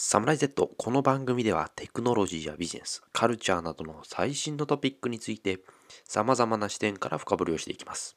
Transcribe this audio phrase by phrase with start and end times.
[0.00, 5.58] サムライ Z この番組ではテクノロジーやビジネス、カルチャーなどの最新のトピックについて
[6.04, 8.16] 様々な視点から深掘りをしていきます。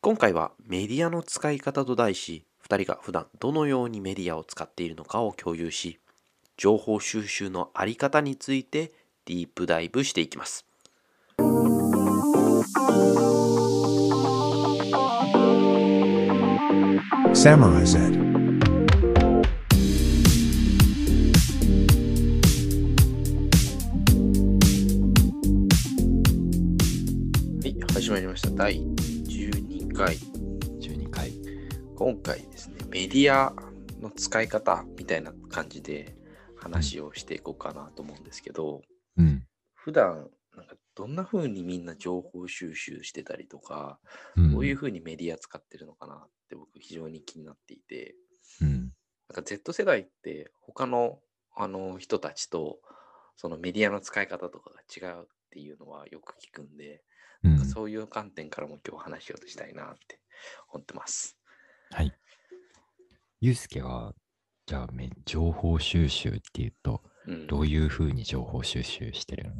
[0.00, 5.98] 今回はメディアの使い方と題し、2人が普段どのようにメディアを使っているのかを共有し、
[6.56, 8.92] 情報収集のあり方について
[9.24, 10.64] ディープダイブしていきます。
[17.34, 18.33] Samurai Z.
[28.34, 28.50] ました。
[28.50, 30.16] 第12回。
[30.80, 31.30] 12回。
[31.94, 33.54] 今回ですね、メディア
[34.00, 36.16] の使い方みたいな感じで
[36.56, 38.82] 話をしていこうかなと思うんですけど、
[39.16, 39.46] うん。
[39.74, 44.00] 普段なんかどんな風にみんな情報収集してたりとか、
[44.34, 48.16] うんどういう風にメディア使ってるのかなって僕非常に気になっていて、
[48.60, 48.92] うん。
[49.28, 51.20] なんか Z 世代って他の
[51.54, 52.80] あの人たちと
[53.36, 57.04] そのメディアの使い方とかが違うっていうのはよく聞くんで、
[57.44, 60.20] うんそういう観点からも今日話しようとしたいなって
[60.72, 61.36] 思ってます。
[61.90, 62.12] はい。
[63.40, 64.14] ゆうすけは、
[64.66, 69.54] じゃあめ、情報収集っていうと、うんどういうふうに情報収集してるの？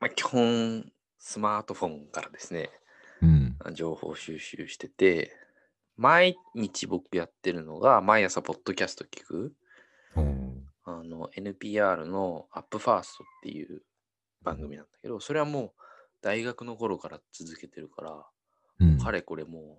[0.00, 2.70] まあ、基本スマートフォンからですね、
[3.22, 3.56] うん。
[3.72, 5.32] 情報収集してて、
[5.96, 9.54] 毎日僕やってるのが、毎朝ポッドキャスト聞く、
[10.84, 13.82] あの NPR のアップファーストっていう
[14.42, 15.72] 番組なんだけど、それはもう
[16.26, 18.26] 大学の頃から続けてるから、
[18.80, 18.98] うん。
[18.98, 19.78] かれこれも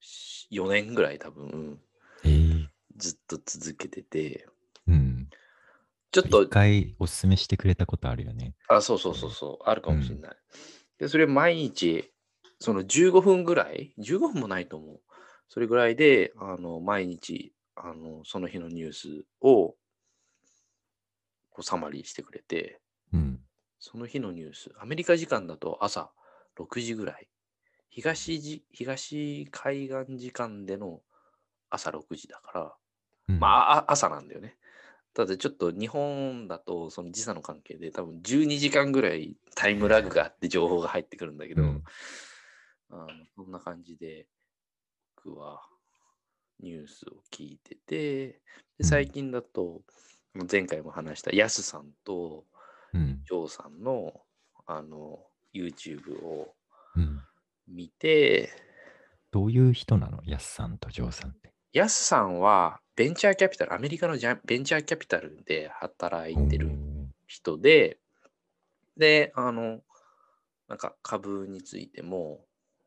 [0.00, 0.04] う
[0.54, 1.80] 4年ぐらい多分
[2.22, 4.46] えーずっと続けてて、
[4.86, 5.28] うん。
[6.12, 8.54] ちょっと一回おすすめしてくれたことあるよね。
[8.68, 10.36] あ、そうそうそうそう、あるかもしれない。
[10.98, 12.12] で、それ毎日、
[12.60, 15.00] その15分ぐらい、15分もないと思う。
[15.48, 19.74] それぐらいで、あの、毎日、あの、その日のニュースを、
[21.50, 22.78] こう、サマリーしてくれて、
[23.12, 23.41] うん。
[23.82, 26.12] その日のニュース、アメリカ時間だと朝
[26.56, 27.26] 6時ぐらい、
[27.90, 31.00] 東じ東海岸時間での
[31.68, 32.74] 朝6時だから、
[33.28, 33.40] うん。
[33.40, 34.56] まあ、あ朝なんだよね。
[35.14, 41.84] ただちょっと日本だとその時差の関係で多分12時間ぐらいタイムラグがあって 情報が入ってくるんだけど、うん。
[42.90, 44.28] あのそんな感じで
[45.16, 45.60] 僕は
[46.60, 48.38] ニュースを聞いてて、で
[48.78, 48.86] うん。
[48.86, 49.82] 最近だと
[50.48, 52.51] 前回も話したヤスさんとうん。
[52.92, 54.12] ジョーさんの
[54.66, 55.20] あの
[55.54, 56.54] YouTube を
[56.96, 57.20] うん。
[57.66, 58.50] 見て、
[59.30, 60.20] どういう人なの？
[60.24, 61.52] やすさんとジョーさんって。
[61.72, 66.70] ヤスさんはベンチャーキャピタル、アメリカのジャベンチャーキャピタルで働いてる
[67.26, 67.98] 人で、
[68.96, 69.80] で、あの、
[70.68, 72.44] なんか株についても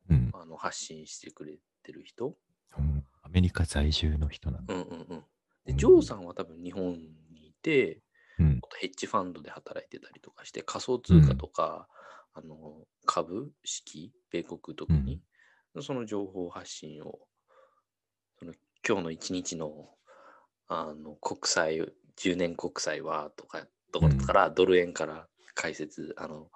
[0.10, 0.30] うん。
[0.34, 2.36] あの発信してくれてる人。
[2.78, 4.66] うんアメリカ在住の人なの。
[4.68, 5.18] うんうんうん。
[5.18, 5.24] う
[5.66, 8.02] で、んジョーさんは多分日本にいて、
[8.40, 8.62] うん。
[8.80, 11.88] ヘッジファンドで働いてたりとかして、仮想通貨とか、
[12.34, 15.22] あの株式、米国特に、
[15.82, 17.20] その情報発信を、
[18.40, 18.54] その
[18.88, 19.90] 今日の一日の
[20.68, 21.80] あの国債、
[22.18, 26.50] 10年国債はとか、ところから、ドル円から解説、あの、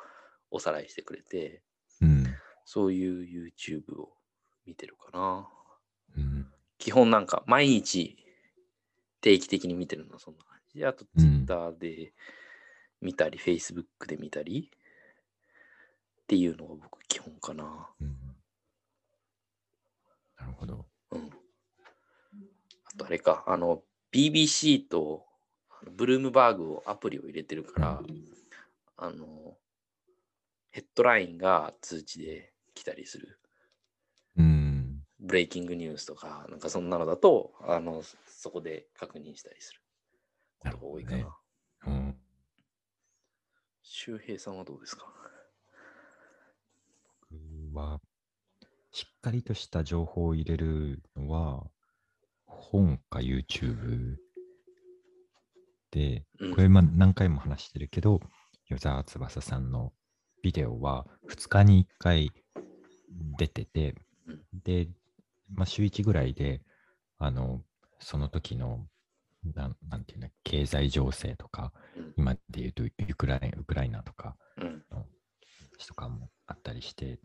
[0.51, 1.61] おさらいしてくれて、
[2.01, 2.25] うん。
[2.65, 4.13] そういう YouTube を
[4.65, 5.49] 見てるかな。
[6.17, 6.47] うん。
[6.77, 8.17] 基本なんか毎日
[9.21, 12.13] 定期的に見てるのはそんな感じで、あとうん Twitter で
[13.01, 17.89] 見たり、Facebook で見たりっていうのが僕基本かな。
[18.01, 18.15] うん
[20.39, 20.85] なるほど。
[21.11, 21.29] うん。
[22.85, 25.25] あとあれか、あの BBC と
[25.91, 28.01] ブルームバーグをアプリを入れてるから、
[28.95, 29.57] あの
[30.71, 33.37] ヘッドラインが通知で来たりする。
[34.37, 35.03] うん。
[35.19, 39.81] ブレイキングニュースとか、なんかそんなのだと、あのそこで確認したりする
[40.59, 41.17] ことが多いかな。
[41.17, 41.29] なる
[41.87, 42.15] うん。
[43.83, 45.05] 周平さんはどうですか？
[47.31, 48.01] 僕は、
[48.91, 51.69] しっかりとした情報を入れるのは、
[52.45, 54.17] 本か YouTube
[55.91, 58.19] で、うんこれま何回も話してるけど、
[58.69, 59.93] 与沢翼さんの
[60.41, 62.31] ビデオは2日に1回
[63.37, 63.95] 出てて、
[64.27, 64.87] うんで、
[65.53, 66.61] まあ、週1ぐらいで、
[67.17, 67.63] あの、
[67.99, 68.87] その時の、
[69.43, 72.13] なんなんていうの、経済情勢とか、うん。
[72.17, 74.83] 今で言うとウクライウクライナとか、うん。
[75.79, 77.17] 話とかもあったりしてっ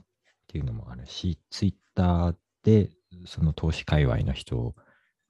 [0.47, 2.91] ていうのもあるし、ツイッターで
[3.27, 4.75] その投資界隈の人を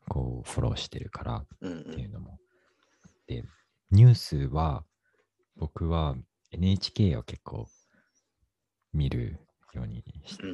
[0.09, 2.39] こうフォローしてるからっていうんのも
[3.03, 3.45] あって、
[3.91, 4.85] ニュースは
[5.57, 6.17] 僕は
[6.53, 7.67] NHK を結構
[8.93, 9.39] 見る
[9.73, 10.45] ようにして、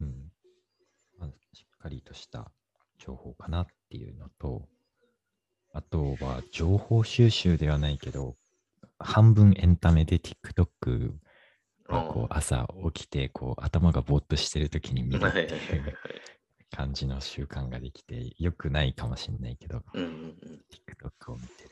[0.00, 0.32] うん。
[1.18, 2.50] まあしっかりとした
[2.98, 4.68] 情報かなっていうのと、
[5.76, 8.34] あとは情報収集ではないけど、
[8.98, 11.12] 半分エンタメで TikTok
[11.86, 15.94] はこう朝起きてこう頭がぼーっとしてる時に見るっていう
[16.74, 20.64] 感じの習慣ができて、よくないかもしれないけど、うんうんうん。
[20.72, 21.64] TikTok を見て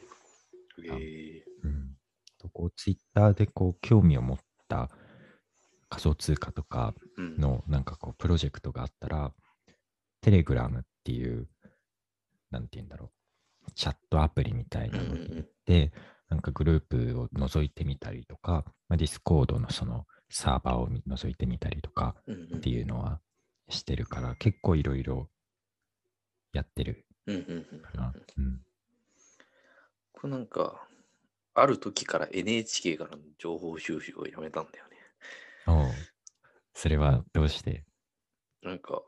[0.83, 1.45] る。
[1.62, 1.97] うん。
[2.39, 4.91] とこう Twitter でこう興味を持った
[5.89, 7.39] 仮想通貨とかうん。
[7.39, 9.33] のなんかこうプロジェクトがあったら、
[10.20, 11.49] Telegram っていう、
[12.51, 13.13] なんて言うんだろう、
[13.75, 15.17] チャットアプリみたいなの
[15.67, 15.93] で、
[16.29, 22.17] なんかグループを覗いてみたりとか、まあ、 Discord のそのサーバーを見覗いてみたりとか
[22.56, 23.21] っていうのは
[23.69, 25.29] してるから、結構いろいろ
[26.53, 27.32] やってるか
[27.94, 28.15] な。
[28.37, 28.61] うん。
[30.12, 30.88] これなんか、
[31.55, 34.97] ある時から NHK からの情報収集をやめたんだよね。
[35.67, 35.93] おう
[36.75, 37.85] それはどうして？
[38.62, 39.03] なんか、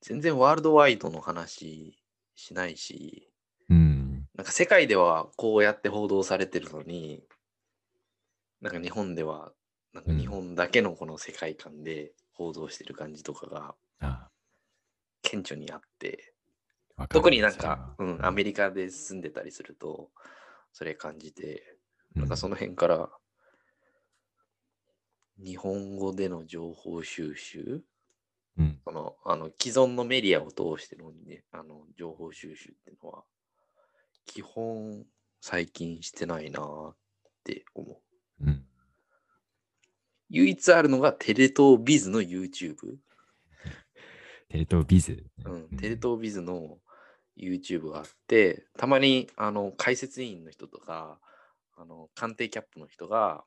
[0.00, 1.98] 全然ワールドワイドの話
[2.36, 3.28] しないし、
[3.68, 4.28] うん。
[4.34, 7.24] なんか世界ではこうやって報道されてるのに、
[8.60, 9.52] なんか日本では、
[9.92, 10.18] なんかうん。
[10.18, 14.28] 日本だけのこの世界観で報道してる感じとかがあ
[15.22, 16.34] 顕著にあって、
[16.96, 17.20] わかる。
[17.20, 20.10] 特になんか、うん、アメリカで住んでたりすると、
[20.72, 21.78] それ感じて、
[22.14, 22.22] うん。
[22.22, 23.10] なんかその辺から、
[25.38, 27.82] 日本語での情報収集
[28.58, 28.80] うん。
[28.84, 33.24] そのあの既存のメディアを通しての,、ね、あの情報収集っていうのは、
[34.24, 35.04] 基本
[35.40, 36.96] 最近してないなっ
[37.44, 38.00] て思
[38.40, 38.44] う。
[38.44, 38.66] うん。
[40.30, 42.96] 唯一あるのがテレ東ビズの YouTube。
[44.48, 45.24] テレ東ビズ？
[45.44, 46.78] うん、テレ東ビズの
[47.36, 51.20] YouTube があって、たまにあの解説委員の人とか、
[51.76, 53.44] あの官邸キャップの人が、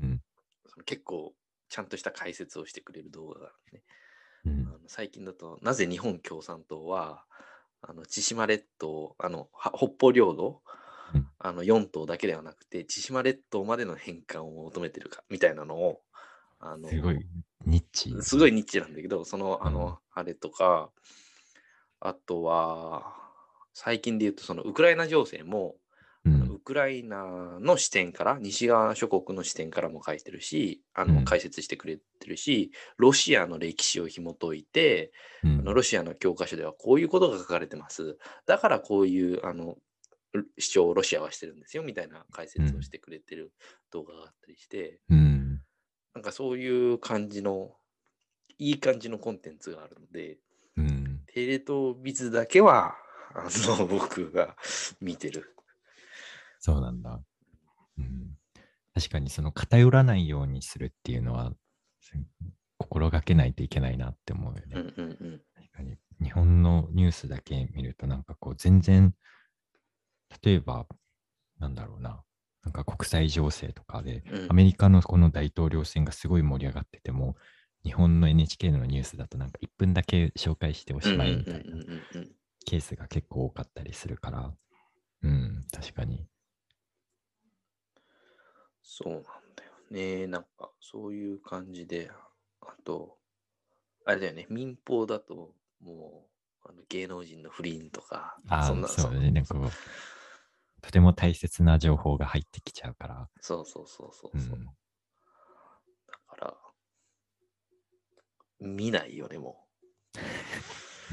[0.00, 0.22] うん。
[0.66, 1.34] その結構
[1.68, 3.82] ちゃんとした解説をしてくれる動画があるね。
[4.46, 4.52] うん。
[4.68, 7.24] あの最近だと、なぜ日本共産党は、
[7.80, 10.62] あの千島列島、あのは北方領土、
[11.14, 11.28] うん。
[11.38, 16.00] あの4島だけではなくて、千島列島までの返還を求めてるかみたいなのを、
[16.60, 17.26] あのすごい
[17.66, 18.14] ニッチ。
[18.22, 19.74] すごいニッチなんだけど、その、あうん。
[19.74, 20.90] の、あれとか、
[22.00, 23.14] あとは、
[23.74, 25.76] 最近で言うと、そのウクライナ情勢も、
[26.62, 35.12] クライナの視点から、西側諸国の視点からも書いてるし、あのうん解説してくれてるし、ロシアの歴史を紐解いて、
[35.44, 38.18] うんあのロシアの教科書ではこういうことが書かれてます。
[38.46, 39.76] だからこういうあの
[40.58, 43.52] 主張をロシアはしてるんですよみたいな解説をしてくれてる
[43.90, 45.60] 動画があったりして、うん。
[46.14, 47.72] なんかそういう感じの、
[48.58, 50.38] いい感じのコンテンツがあるので、
[50.76, 51.20] うん。
[51.26, 52.94] テレ東ビズだけは、
[53.34, 54.56] あの、僕が
[55.00, 55.54] 見てる。
[56.62, 57.20] そうなんだ。
[57.98, 58.38] うん。
[58.94, 61.52] 確かにその偏らないようにするっていうのは、
[62.00, 62.12] す
[62.78, 64.66] 心がけないといけないなって思うよね。
[64.74, 65.40] うんうんうん。
[65.54, 69.12] 確かに日本のニュースだけ見るとなんかこう全然
[70.42, 70.86] 例えば
[71.58, 72.22] なんだろうな
[72.64, 77.36] なんか国際情勢とかでうんアメリカのこの大統領選がすごい盛り上がってても
[77.84, 82.30] 日本の NHK のニュースだとなんか1分だけ紹介しておしまいみたいなうんうんうんうん
[82.64, 84.54] ケースが結構多かったりするから
[85.22, 86.26] うん確かに
[88.82, 90.26] そうなんだよね。
[90.26, 92.10] なんか、そういう感じで、
[92.60, 93.18] あと、
[94.04, 96.26] あれだよね、民放だと、も
[96.64, 99.54] う、あの芸能人の不倫とか、あそんなあそうねなんか
[100.80, 104.56] とても大切な情報が入ってきちゃうからそうそうそうそうそう。
[104.56, 106.56] うんだから、
[108.60, 109.66] 見ないよね、も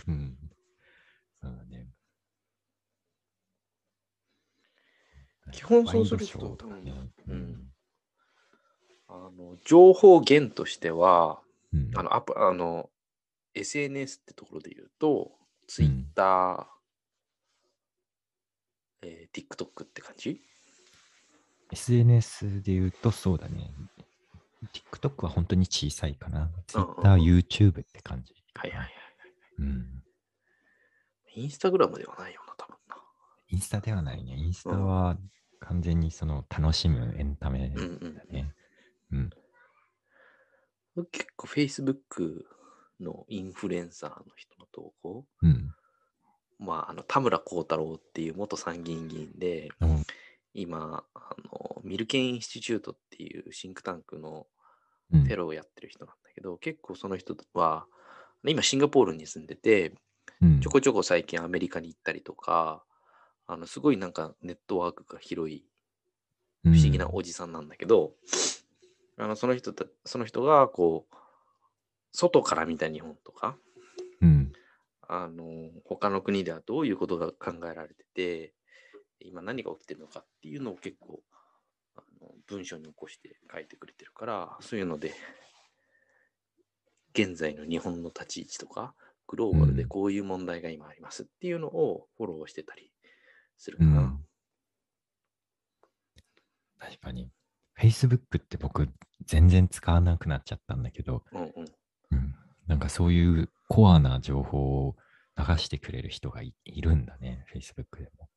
[0.08, 0.38] う ん
[1.42, 1.88] そうだね
[5.52, 6.72] 基本そうするとうん
[7.28, 7.70] うんう。
[9.08, 11.42] あの情報源としては、
[11.74, 12.90] うんあの、アプあの、
[13.56, 15.32] SNS ってところで言うと、
[15.68, 16.68] Twitter、
[19.02, 20.42] えー TikTok って感じ
[21.72, 23.72] ？SNS で言うとそうだね。
[24.74, 26.40] TikTok は本当に小さいかな。
[26.40, 28.34] うんうん Twitter、YouTube って感じ。
[28.56, 28.92] はいはいはい。
[29.60, 30.04] うん。
[31.36, 32.98] インスタグラムではないよな、多分な。
[33.50, 34.36] インスタではないね。
[34.36, 35.18] インスタは
[35.60, 38.54] 完全にその楽しむエンタメだうんうんね。
[39.12, 39.30] うん。
[41.12, 42.44] 結構 Facebook
[43.00, 45.74] のインフルエンサーの人の投稿、うん。
[46.60, 50.04] まあ、あの田村幸太郎っていう元参議院議員で、うん
[50.56, 54.48] 今あの、ミルケンインスティチュートっていうシンクタンクの
[55.14, 57.86] うんフェローをやってる人なんだけど、結構その人は、
[58.44, 59.94] 今シンガポールに住んでて、
[60.42, 62.84] うんちょこちょこ最近アメリカに行ったりとか、
[63.52, 65.66] あのすごいなんかネットワークが広い
[66.64, 68.12] 不思議なおじさんなんだけど、
[69.18, 71.16] あのその人たその人がこう
[72.12, 73.58] 外から見た日本とか
[74.22, 74.54] うん。
[75.08, 78.54] あの他の国ではどういうことが考えられてて、
[79.20, 81.20] 今何が起きてるのかっていうのを結構
[81.98, 85.16] あの文章に起こして書いてくれてるから、そういうので、
[87.16, 88.94] 現在の日本の立ち位置とか、
[89.26, 92.92] グローバルでこういう問題が今ありますっていうのをフォローしてたり
[93.60, 94.00] するかな。
[94.00, 94.26] うん。
[96.80, 97.30] 確かに。
[97.80, 98.90] Facebook って僕
[99.26, 101.50] 全然使わなくなっちゃったんだけど、うんうん。
[102.12, 102.36] うん、
[102.68, 104.96] なんかそういうコアな情報を
[105.38, 108.30] 流してくれる人がいいるんだね、Facebook でも。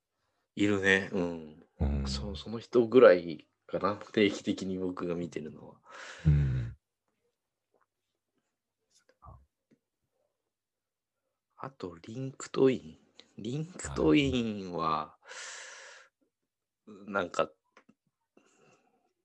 [0.55, 1.09] いるね。
[1.13, 1.57] うん。
[1.81, 3.97] うん、そう、その人ぐらいかな。
[4.13, 5.77] 定期的に僕が見てるのは。
[6.27, 6.77] うん。
[11.57, 15.17] あと、 LinkedIn。LinkedIn は、
[17.07, 17.51] なんか、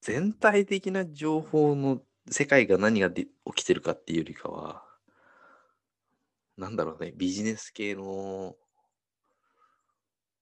[0.02, 4.84] 全体的な情報の世界が何がで起きてるかっていうよりかは、
[6.58, 8.56] なんだろうね、ビジネス系の、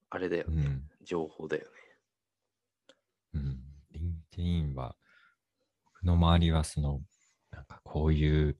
[0.10, 0.90] あれだよね、うん。
[1.04, 1.70] 情報だよね。
[3.34, 3.60] うん。
[3.92, 4.96] LinkedIn は、
[5.94, 7.02] 僕の周りはその、
[7.52, 8.58] なんかこういう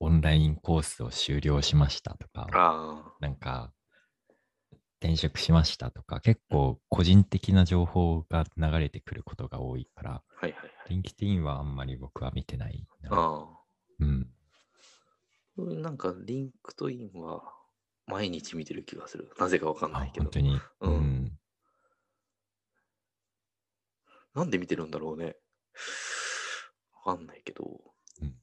[0.00, 3.72] オンラインコースを終了しましたとか、あなんか
[5.04, 10.70] 転職しましたとか、結構個人的な情報が流れてくることが多いから、あ、はいはいはい。
[10.88, 13.10] LinkedIn はあんまり僕は見てないな。
[13.12, 13.46] あ
[14.00, 14.30] うん。
[15.58, 17.42] あ、なんか、 LinkedIn は
[18.06, 19.30] 毎日見てる気がする。
[19.38, 20.32] なぜかわかんあないけど本。
[20.32, 20.56] 当に。
[20.56, 21.38] ううんん。
[24.34, 25.36] なんで見てるんだろうね。
[27.04, 27.64] わかんないけど。
[28.22, 28.34] うん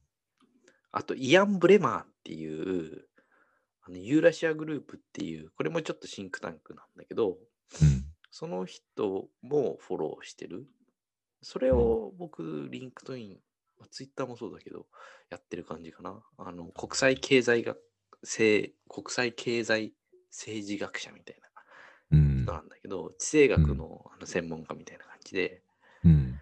[0.94, 3.08] あと、イアン・ブレマーっていう、
[3.84, 8.04] あのユーラシアグループっていう、これもちょっとシンクタンクなんだけど、うん。
[8.30, 10.66] その人もフォローしてる。
[11.42, 13.38] それを僕、 LinkedIn、
[13.90, 14.86] ツイッターもそうだけど、
[15.30, 16.22] やってる感じかな。
[16.38, 17.78] あの、国際経済学、
[18.22, 19.92] 政国際経済
[20.30, 22.52] 政治学者みたいなうん人。
[22.52, 25.62] なんだけど、地政学のあの専門家みたいな感じで、
[26.04, 26.40] うん。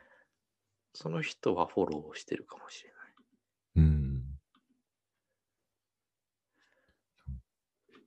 [0.95, 3.01] その人はフォローしてるかもしれない。
[3.77, 4.25] うん。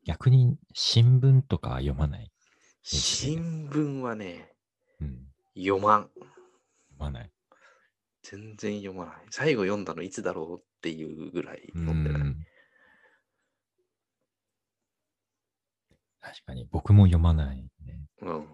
[0.05, 2.31] 逆に新聞とかは読まない？
[2.81, 4.51] 新聞はね、
[4.99, 5.19] うん。
[5.55, 6.01] 読まん。
[6.03, 6.25] 読
[6.97, 7.31] まない。
[8.21, 9.15] 全然読まない。
[9.31, 12.21] 最後読んだのいつだろうっていうぐらい読んでない。
[12.21, 12.45] うん
[16.25, 17.99] 確かに僕も読まないね。
[18.21, 18.29] うん。
[18.29, 18.47] 本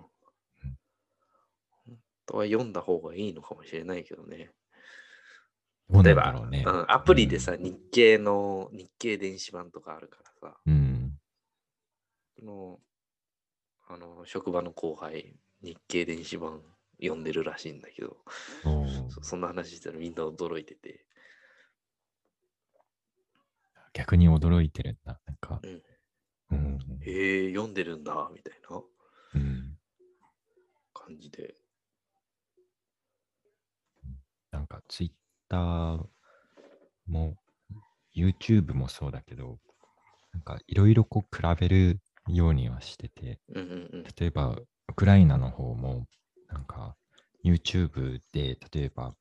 [2.26, 4.50] 当は読んだ方がいいのかもしれないけどね。
[5.88, 6.64] どう例えば、なんだろうね。
[6.66, 10.89] うん、アプリでさ、日経の、日経電子版とかあるからさ、うん。
[12.40, 12.80] その、
[13.90, 16.62] あの、職場の後輩、日経電子版
[17.02, 18.18] 読んでるらしいんだけど、
[18.64, 21.06] そそんな話したらみんな驚いてて、
[23.94, 25.20] 逆に驚いてるんだ。
[25.26, 25.60] なんか。
[25.64, 25.84] うん
[26.52, 26.80] うん。
[27.02, 28.82] へえ、読んでるんだ、みたいな
[29.36, 29.78] うん。
[30.94, 31.56] 感じで。
[34.52, 35.12] なんかツイッ
[35.48, 36.06] ター
[37.08, 37.36] も
[38.16, 39.60] YouTube もそうだけど、
[40.34, 42.00] なんかいろいろこう比べる
[42.36, 44.04] ようにはしてて、うんうんうん。
[44.04, 46.06] 例えばウクライナの方も、
[46.48, 46.96] なんか
[47.44, 49.14] YouTube で例えば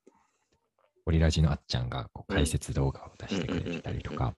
[1.07, 4.35] オリラジのあっちゃんがこう解説動画を出してくれてたりとか、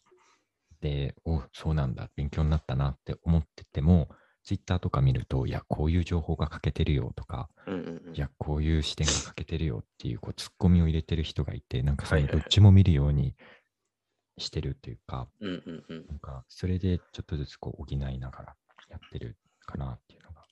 [0.81, 4.09] で、おそうなんだ、勉強になったなって思ってても、
[4.45, 7.49] Twitter とか見ると、いや、こういう情報が欠けてるよとか、
[8.15, 13.35] いや、こういう視点が欠けてるよっていう、こう、ツッコミを入れてる人がいて、なんかそのどっちも見るように
[14.41, 16.07] してるっていうか、うんうんうん。
[16.09, 18.57] なんか、それでちょっとずつこう補いながら
[18.89, 20.43] やってるかなっていうのが。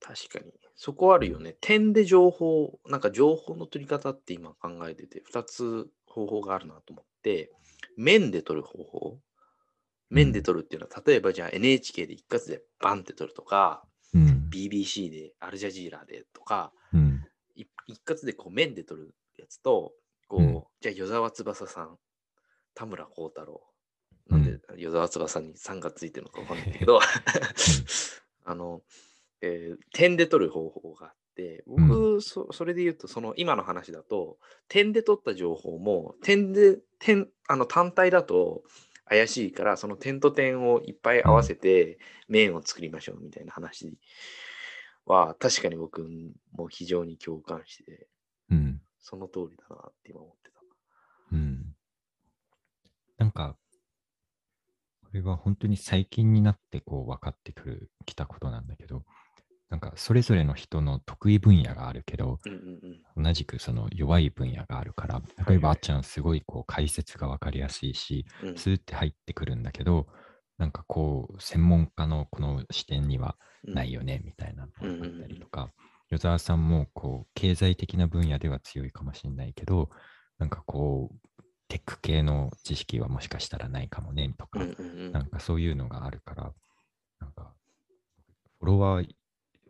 [0.00, 0.52] 確かに。
[0.74, 1.56] そこあるよね。
[1.60, 7.52] 点で情報、なんか情報の取り方って今考えてて、2つ方法があるなと思って、
[7.96, 9.18] 面で取る方法。
[10.08, 14.48] 面で取るっていうのは、例えばじゃあ NHK で一括でバンって取るとか、うん。
[14.50, 17.24] BBC で、アルジャジーラでとか、うん。
[17.54, 19.92] い一括でこう面で取るやつと、
[20.28, 21.98] こう、うんじゃあ与沢翼さん、
[22.80, 23.60] 田村幸太郎、
[24.30, 26.98] なんでう与沢翼に3がついてるのかわかんないけど、
[28.46, 28.80] あの、
[29.42, 38.64] えー点で取る方法があって、僕、そそれで言うと、その今の話だと、点で取った情報も、点で、点、あの単体だと
[39.04, 43.98] 怪しいから、その点と点をいっぱい合わせて面を作りましょうみたいな話
[45.04, 46.08] は、確かに僕
[46.52, 48.08] も非常に共感して、
[48.50, 48.80] うん。
[49.00, 50.60] その通りだなって今思ってた。
[51.32, 51.69] うん。
[53.20, 53.58] なんか、
[55.04, 59.04] これは本当に最近になってこう分かってくる、きたことなんだけど、
[59.68, 62.80] なんかそれぞれの人の得意分野があるけど、うんうん
[63.16, 63.24] うん。
[63.24, 68.56] 同じくその弱い分野があるから、例えばあっちゃんすごいこう解説が分かりやすいし、うん。
[68.56, 70.06] スーって入ってくるんだけど、
[70.56, 73.36] なんかこう、専門家のこの視点には
[73.66, 73.74] うん。
[73.74, 75.70] ないよね、みたいなのがあったりとか、
[76.10, 79.90] 与沢さんもこう、経済的な分野では強いかもしれないけど、
[80.38, 81.28] なんかこう、
[81.70, 85.12] テック系の知識はもしかしたらないかもね、とか、うんうんうん。
[85.12, 86.52] なんかそういうのがあるから、
[87.20, 87.54] なんか、
[88.58, 89.08] フォロワー、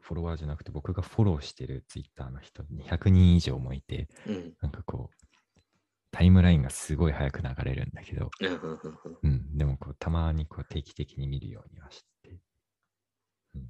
[0.00, 4.54] フォロワーじゃなくて僕がフォローしてるツイッターの人200人以上もいて、うん。
[4.62, 5.26] なんかこう、
[6.10, 8.30] タイムラインがすごい早く流れるんだけど、
[9.22, 12.40] うんでもこうたまにこう定期的に見るようにはして。
[13.54, 13.68] うん、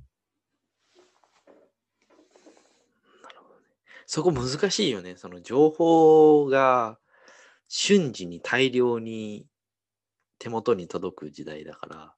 [4.06, 5.16] そこ難しいよね。
[5.16, 7.00] その情報が
[7.70, 9.46] 瞬時に大量に
[10.38, 12.14] 手元に届く時代だから、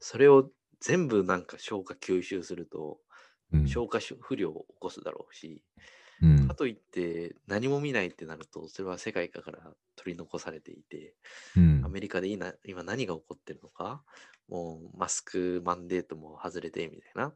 [0.00, 2.98] それを全部なんか消化吸収すると、
[3.52, 3.64] うん。
[3.66, 5.62] 消化不良を起こすだろうし、
[6.22, 6.48] うん。
[6.48, 11.16] かといって何も見ないってなると、それは世界から取り残されていて、
[11.56, 11.84] うん。
[11.84, 14.04] アメリカで今今何が起こってるのか、
[14.48, 17.34] もうマスクマンデートも外れてみたいな、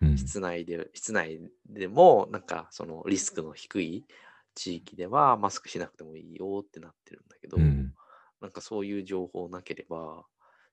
[0.00, 0.16] うん。
[0.16, 4.06] 室内で、室内でもなんかそのリスクの低い
[4.56, 7.92] 地域ではマスクしなくてもいいよってなってるんだけど、うん
[8.38, 10.26] なんかそういう情報なければ、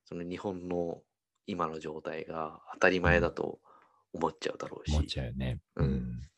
[0.03, 1.01] その日本の
[1.47, 3.59] 今の状態が当たり前だと
[4.11, 5.59] 思っちゃうだろうし、思っちゃうよね。
[5.77, 6.29] ううんん。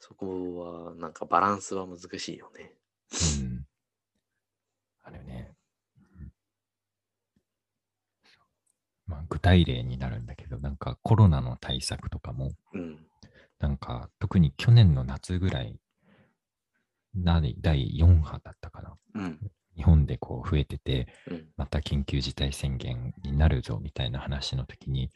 [0.00, 2.72] そこはなんかバランスは難しいよね。
[3.12, 3.66] うん。
[5.04, 5.54] あるね。
[6.18, 6.32] うん
[9.06, 13.06] まあ、具体例になるんだけど、なんかコロナの対策とかも、うん。
[13.64, 15.80] なんか特に去年の夏ぐらい、
[17.14, 18.94] 何第4波だったかな。
[19.14, 19.38] うん。
[19.74, 21.46] 日本でこう増えてて、うん。
[21.56, 25.10] また緊急事態宣言になるぞみたいな話の時に、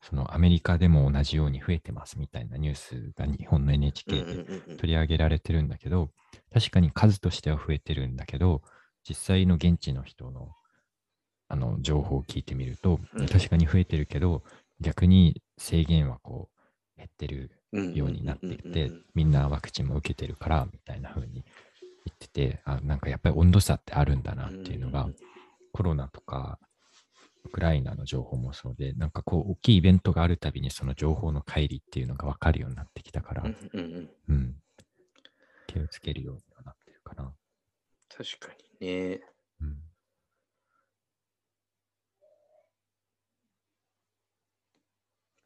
[0.00, 4.44] そのアメリカでも同じように増えてますみたいなニュースが日本の NHK で
[4.78, 6.10] 取り上げられてるんだけど、
[6.52, 8.62] 確かに数としては増えてるんだけど、
[9.08, 10.48] 実際の現地の人の
[11.46, 14.42] あの情報を聞いてみるとうん、確かに増えてるけど、
[14.80, 21.42] 逆に制限はこう減ってるうんようになってきてみんなワクチンも受けてるからみたいな風に言
[22.12, 25.08] ってて、あなんかやっぱり温度差ってあるんだなっていうのが
[25.72, 26.58] コロナとか
[27.44, 33.48] ウクライナの情報もそうで、なんかこう大きいイベントがあるたびにその情報の乖離っていうのが分かるようになってきたから、う
[34.32, 34.56] ん。
[35.66, 37.32] 気をつけるようにはなってるかな。
[38.08, 39.20] 確かにね。
[39.60, 39.76] うん。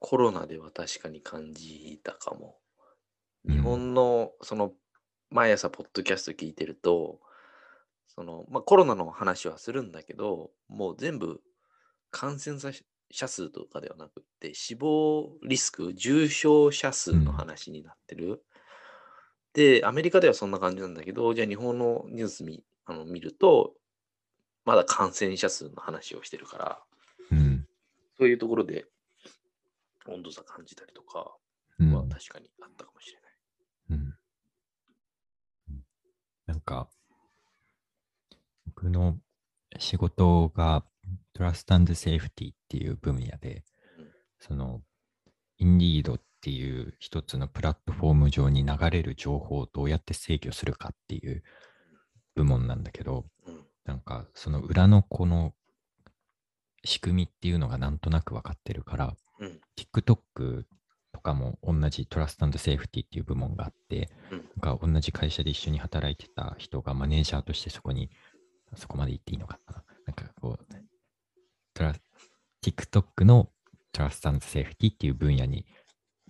[0.07, 2.61] コロナでは確かに感じたかも。
[3.45, 4.73] うん日本のその
[5.31, 7.21] 毎朝ポッドキャスト聞いてると、
[8.09, 11.40] そのまあ、コロナの話はするんだけど、もう全部
[12.11, 12.71] 感染者
[13.11, 18.45] 者数とかではなくって、死亡リスク、重症者数の話になってる。
[19.55, 23.75] で、アメリカではそんな感じなんだけど、じゃあ日本のニュース見あの見ると、
[24.64, 26.83] まだ感染者数の話をしてるから、
[27.33, 27.66] うん。
[28.19, 28.87] そういうところで
[30.12, 31.37] 温度差感じたりとか
[31.79, 31.95] うん。
[31.95, 33.33] は確かにあったかもしれない。
[33.90, 34.14] うん。
[36.47, 36.88] なんか、
[38.66, 39.19] 僕の
[39.79, 40.85] 仕事が
[41.33, 43.64] トラストセーフティっていう分野で
[43.99, 44.83] うん、その、
[45.59, 51.42] インディードっていう一つのプラットフォーム上に流れる情報をどうやって制御するかっていう
[52.35, 53.66] 部門なんだけど、うん。
[53.85, 55.55] なんかその裏のこの
[56.85, 59.61] 仕組みっていうのがなんとなく分かってるから、うん。
[59.77, 60.64] TikTok
[61.12, 64.46] とかも同じトラストセーフティっていう部門があって、うん
[64.81, 68.11] 同じ会社で一緒に働いてた人がマネージャーとしてそこに、
[68.75, 69.85] そこまで言っていいのかな。
[70.07, 70.66] なんかこう、
[71.75, 71.94] トラ
[72.64, 73.51] TikTok の
[73.92, 75.66] トラストセーフティっていう分野に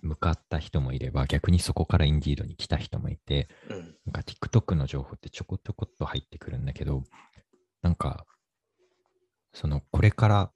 [0.01, 3.95] 向かった人もいれば、逆にそこからインディードに来た人もいて、うん。
[4.05, 7.03] なんか TikTok の情報ってちょこちょこっと入ってくるんだけど、
[7.81, 8.25] なんか、
[9.53, 10.51] そのこれから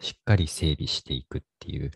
[0.00, 1.90] しっかり整備していくっていう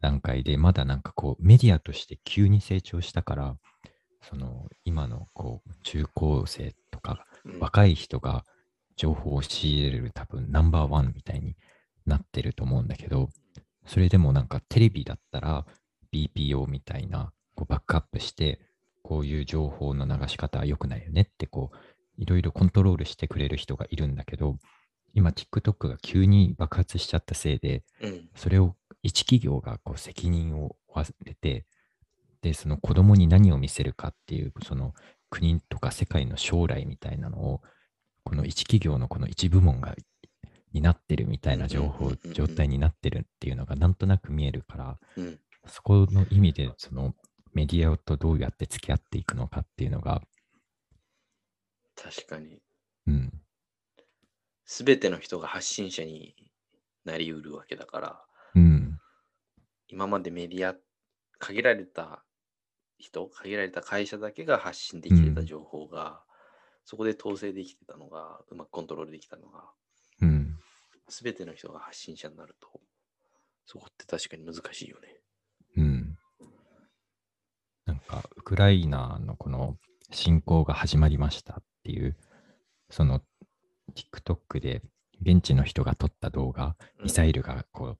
[0.00, 3.56] 段階で、まだなんかこうメディアとして急に成長したから、
[4.28, 7.60] その今のこう中高生とかうん。
[7.60, 8.44] 若い人が
[8.96, 11.56] 情報を仕入れる多分ナンバーワンみたいに
[12.06, 13.30] なってると思うんだけど、
[13.86, 15.66] それでもなんかテレビだったら
[16.12, 18.60] BPO みたいなこうバックアップして、
[19.02, 21.76] こういう情報の流し方は良くないよねってこう
[22.22, 24.56] いろいろコントロールしてくれる人がいるんだけど、
[25.14, 28.28] 今 TikTok が急に爆発しちゃったせいで、うん。
[28.34, 31.66] それを一企業がこう責任を負われて、
[32.40, 34.94] で、その子供に何を見せるかっていう、その
[35.30, 37.62] 国とか世界の将来みたいなのを、
[38.24, 39.94] この一企業のこの一部門が
[40.72, 45.38] 担ってるみたいな情報状態になってるっていうのがなんとなく見えるから、うん。
[45.66, 47.14] そこの意味でその
[47.54, 50.22] メディアとどうやって付き合っていくのかっていうのが、
[51.94, 52.60] 確かに。
[53.06, 53.32] うん、
[54.64, 56.34] すべての人が発信者に
[57.04, 58.98] なりうるわけだから、うん。
[59.88, 60.74] 今までメディア、
[61.38, 62.24] 限られた
[62.98, 66.22] 人、限られた会社だけが発信できてた情報が、
[66.84, 69.70] そこで統制できてたのが、うまくコントロールできたのが、
[70.20, 70.58] うん。
[71.08, 72.80] すべての人が発信者になると、
[73.66, 75.20] そこって確かに難しいよね。
[75.76, 76.18] うん。
[77.84, 79.76] なんか、ウクライナのこの
[80.12, 82.16] 侵攻が始まりましたっていう、
[82.90, 83.20] その
[83.92, 84.82] TikTok で
[85.20, 87.98] 現地の人が撮った動画、ミサイルがこう、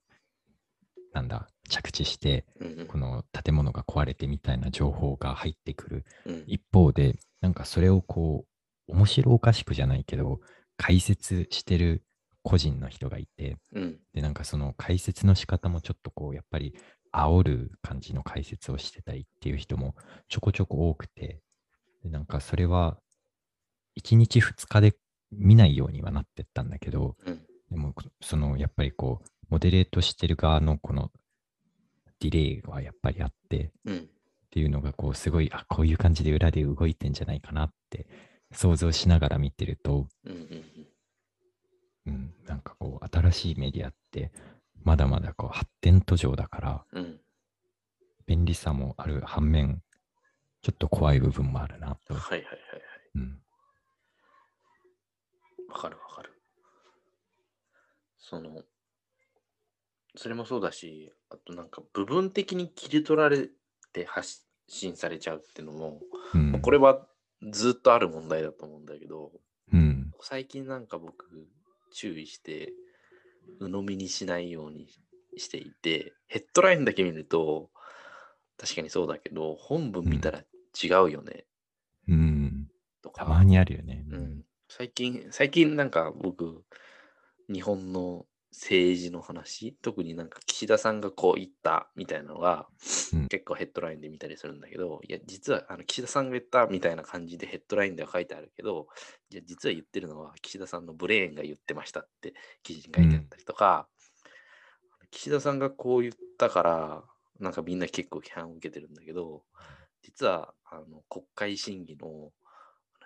[1.12, 2.44] なんだ、着地して、
[2.88, 6.05] この建物が壊れてみたいな情報が入ってくる。
[6.26, 6.44] うん。
[6.46, 8.44] 一方で、なんかそれをこ
[8.88, 10.40] う、面白おかしくじゃないけど、
[10.76, 12.02] 解説してる
[12.42, 14.00] 個人の人がいて、うん。
[14.14, 16.74] で、なんかその解説の仕方もちょっとこう、やっぱり
[17.12, 19.94] 煽る感じの解説をしてたりっていう人も
[20.28, 21.40] ちょこちょこ多くて、
[22.02, 22.98] でなんかそれは
[24.00, 24.94] 1日2日で
[25.32, 27.40] 見ないようにはなってったんだけど、うん。
[27.70, 31.10] でもそのやっぱりこう、モデレートしてる側のこの
[32.20, 33.96] ディレイはやっぱりあって、うん。
[33.98, 34.00] っ
[34.52, 38.06] ていうのがこうすごいあこういう感じで裏で動いてんじゃないかなって
[38.52, 40.64] 想像しながら見てると、うんうん
[42.04, 44.30] うん、なんかこう新しいメディアって
[44.84, 47.20] まだまだこう発展途上だからうんうん。
[48.26, 49.80] 便利さもある反面
[50.60, 52.12] ちょっと怖い部分もあるなと。
[52.12, 52.52] はいはいはいはい。
[53.16, 53.38] うん
[55.72, 56.30] わかるわかる。
[58.18, 58.62] その、
[60.16, 63.48] それもそうだし、あとなんか部分的に切り取られ
[63.92, 66.00] て発信されちゃうっていうのも、
[66.35, 66.61] うん。
[66.61, 67.06] これは
[67.50, 69.32] ずっとある問題だと思うんだけど、
[69.72, 70.12] うん。
[70.20, 71.48] 最近なんか僕
[71.94, 72.74] 注意して、
[73.58, 74.88] 鵜呑みにしないように
[75.38, 77.70] していて、ヘッドラインだけ見ると、
[78.58, 81.46] 確かにそうだけど、本文見たら違うよね、
[82.08, 82.68] うん。
[83.02, 83.24] とか。
[83.24, 84.04] たまにあるよね。
[84.11, 86.64] うん、最近、最近なんか僕、
[87.52, 92.66] 日本の政治の話、特になんか岸田さんがこう言ったみたいなのが、
[93.12, 93.28] うん。
[93.28, 98.87] 結構ヘッドラインで見たりするんだけど、いや、実はあの岸田さんが言ったみたいな感じでヘッドラインでは書いてあるけど、
[99.28, 102.32] いや、実は言ってるのは岸田さんのブレーンが言ってましたって
[102.62, 103.87] 記事に書いてあったりとか、
[105.11, 107.04] 岸田さんがこう言ったから、
[107.40, 109.42] なんかみんな結構批判を受けてるんだけど、
[110.00, 112.30] 実はあの国会審議の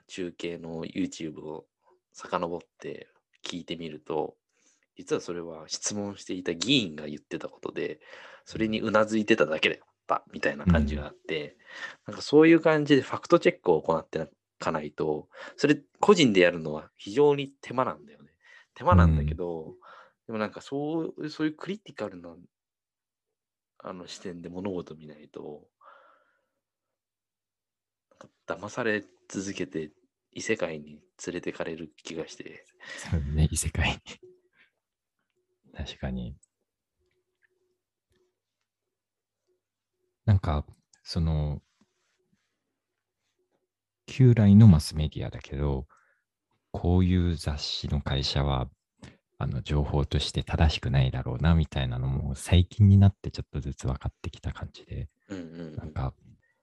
[0.09, 1.67] 中継の YouTube を
[2.13, 3.09] 遡って
[3.45, 4.37] 聞いてみると、
[4.97, 8.01] 実はそれは質問していた議員が言ってたことで、
[8.45, 11.57] それにうなずいてただけだったみたいな感じがあって、
[12.07, 14.23] なんかそういう感じでファクトチェックを行ってい
[14.59, 18.31] かないと、それ個人でやるのは非常に手間なんだよね。
[18.75, 19.75] 手間なんだけど、
[20.27, 22.35] でもなんかそうそういうクリティカルな
[23.79, 25.69] あの視点で物事見ないと、
[28.49, 29.91] なんか騙され続けて
[30.33, 32.65] 異世界に連れてかれる気がして、
[33.11, 34.01] そうね、異世界。
[35.75, 36.37] 確かに。
[40.25, 40.67] なんか、
[41.03, 41.63] その、
[44.07, 45.87] 旧来のマスメディアだけど、
[46.71, 48.69] こういう雑誌の会社は、
[49.39, 56.15] あの、情報として正しくないだろうな、みたいなのも、最近になってちょっとずつ分かってきた感じで、うんうんうん、なんか、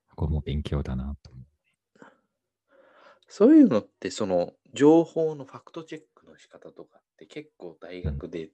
[0.10, 1.53] ここも勉強だなと思う。
[3.28, 8.50] そういうのってその情報のファクトチェックの仕方とかって結構大学で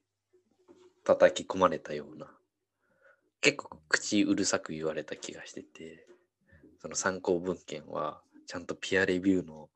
[1.04, 2.26] 叩き込まれたような、
[3.40, 6.06] 結構口うるさく言われた気がしてて
[6.80, 9.68] その参考文献はちゃんとピアレビューの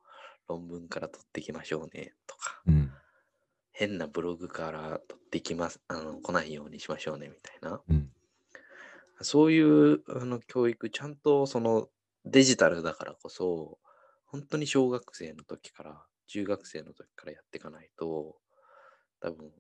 [0.49, 2.91] 論文から取ってきましょうねとかうん。
[3.73, 8.11] 変なブログから取ってきますあの来ないようにしましょうねみたいなうん。
[9.21, 11.89] そういうあの教育、ちゃんとその
[12.25, 13.79] デジタルだからこそ、
[14.35, 18.37] 本当に小学生の時から、中学生の時からやっていかないと、
[19.21, 19.53] 多分、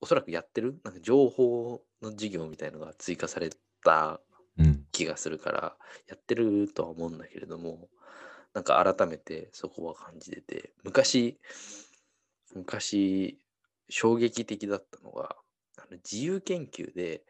[0.00, 0.80] おそらくやってる？
[0.84, 3.50] なんか情報の授業みたいのが追加され
[3.82, 4.20] た
[4.56, 4.86] うん。
[4.92, 5.76] 気がするから、
[6.06, 7.88] やってるとは思うんだけれども、
[8.54, 11.40] なんか改めてそこは感じてて、昔、
[12.54, 13.40] 昔、
[13.88, 15.36] 衝撃的だったのが、
[15.76, 17.24] あの自由研究で、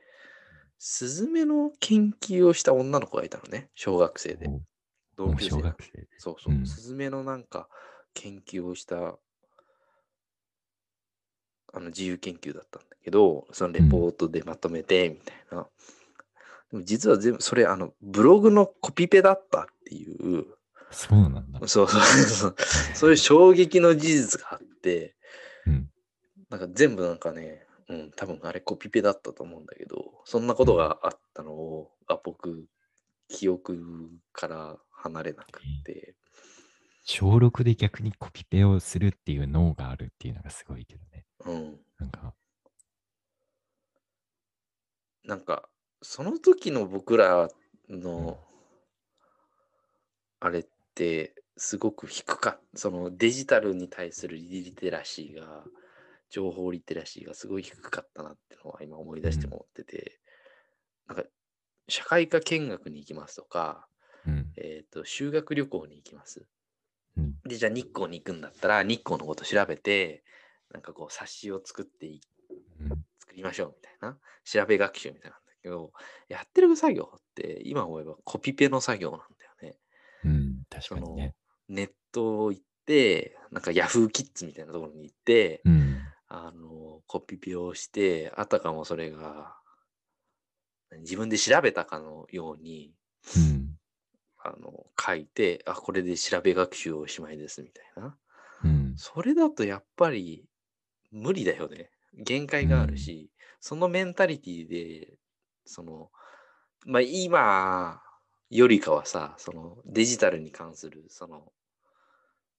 [0.78, 4.50] スズメの研究をした女の子がいたのね、小学生で。
[5.18, 5.74] お同級生生。
[6.18, 7.68] そうそう、うんスズメのなんか
[8.14, 9.18] 研究をしたあ
[11.80, 15.66] の自由研究だったんだけど、そのレポートでまとめてみたいな。
[16.70, 20.46] でも実は全部それあのブログのコピペだったっていう、
[20.90, 21.60] そうなんだ。
[21.66, 22.56] そうそうそう、
[22.94, 25.16] そういう衝撃の事実があって、
[25.66, 25.90] うん。
[26.48, 32.66] なんか全部なんかね、うん、多分あれコピペだったと思うんだけど、そんなことがあったのを、あ僕、
[33.28, 36.14] 記憶から離れなくって、
[37.04, 41.24] 小6で逆にコピペをするっていう脳があるっていうのがすごいけどね。
[41.44, 41.80] うん。
[41.98, 42.34] なんか、
[45.24, 45.68] なんか、
[46.02, 47.48] その時の僕ら
[47.88, 48.38] うんの、
[50.40, 52.60] あれって、すごく低か。
[52.74, 55.64] そのデジタルに対するリテラシーが、
[56.28, 60.20] 情報リテラシーがすごい低かったなってのは今思い出して思ってて、
[61.06, 61.24] なんか、
[61.88, 63.88] 社会科見学に行きますとか、
[64.26, 66.46] うん、えっ、と、修学旅行に行きます。
[67.16, 70.22] うん、で、じゃあ日光に行くんだったら、日光のこと調べて、
[70.72, 72.20] なんかこう、冊子を作ってい
[72.80, 75.92] うん、作りましょうみたいな、調べ学習みたいなんだけど、
[76.28, 79.78] やってる作業って今思えばコピペの作業なんだよね。
[80.24, 81.34] うん、確かにね。
[81.68, 89.56] ネット行って、なんかヤフーキッズみたいなところに行って、うん、あの、コピペをして、あたかもそれが
[91.00, 92.94] 自分で調べたかのように、
[93.36, 93.65] うん、
[94.46, 98.16] あの、書いて、あ、これで調べ学習おしまいですみたいな。
[98.64, 100.48] うん、それだとやっぱり
[101.10, 101.90] 無理だよね。
[102.14, 103.30] 限界があるし、
[103.60, 105.18] そのメンタリティで、
[105.64, 106.10] その、
[106.84, 108.00] まあ今
[108.50, 111.52] よりかはさ、そのデジタルに関する、その、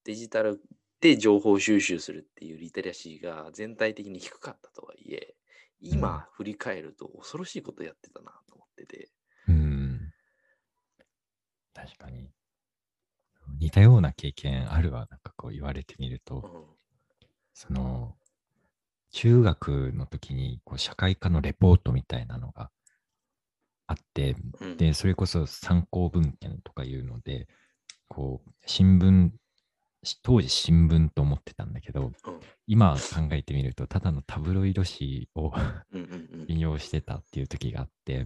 [0.03, 0.61] デジタル
[1.01, 5.35] で情報収集するっていうリテラシーが全体的に低かったとはいえ、
[5.79, 9.09] 今振り返ると恐ろしいことやってたなと思ってて。
[9.47, 9.76] うん。
[11.77, 12.29] 確かに。
[13.59, 16.65] 似たような経験あるわ、なんかこう言われてみると、うん。
[17.53, 18.15] その、
[19.11, 22.71] 中学の時にこう社会科のレポートみたいなのが
[23.85, 24.77] あって、うん。
[24.77, 27.47] で、それこそ参考文献とかいうので、
[28.07, 29.31] こう、新聞、
[30.03, 32.39] し当時新聞と思ってたんだけど、うん。
[32.65, 35.53] 今考えてみると、ただのタブロイド紙を
[36.47, 38.25] 引用してたっていう時があって。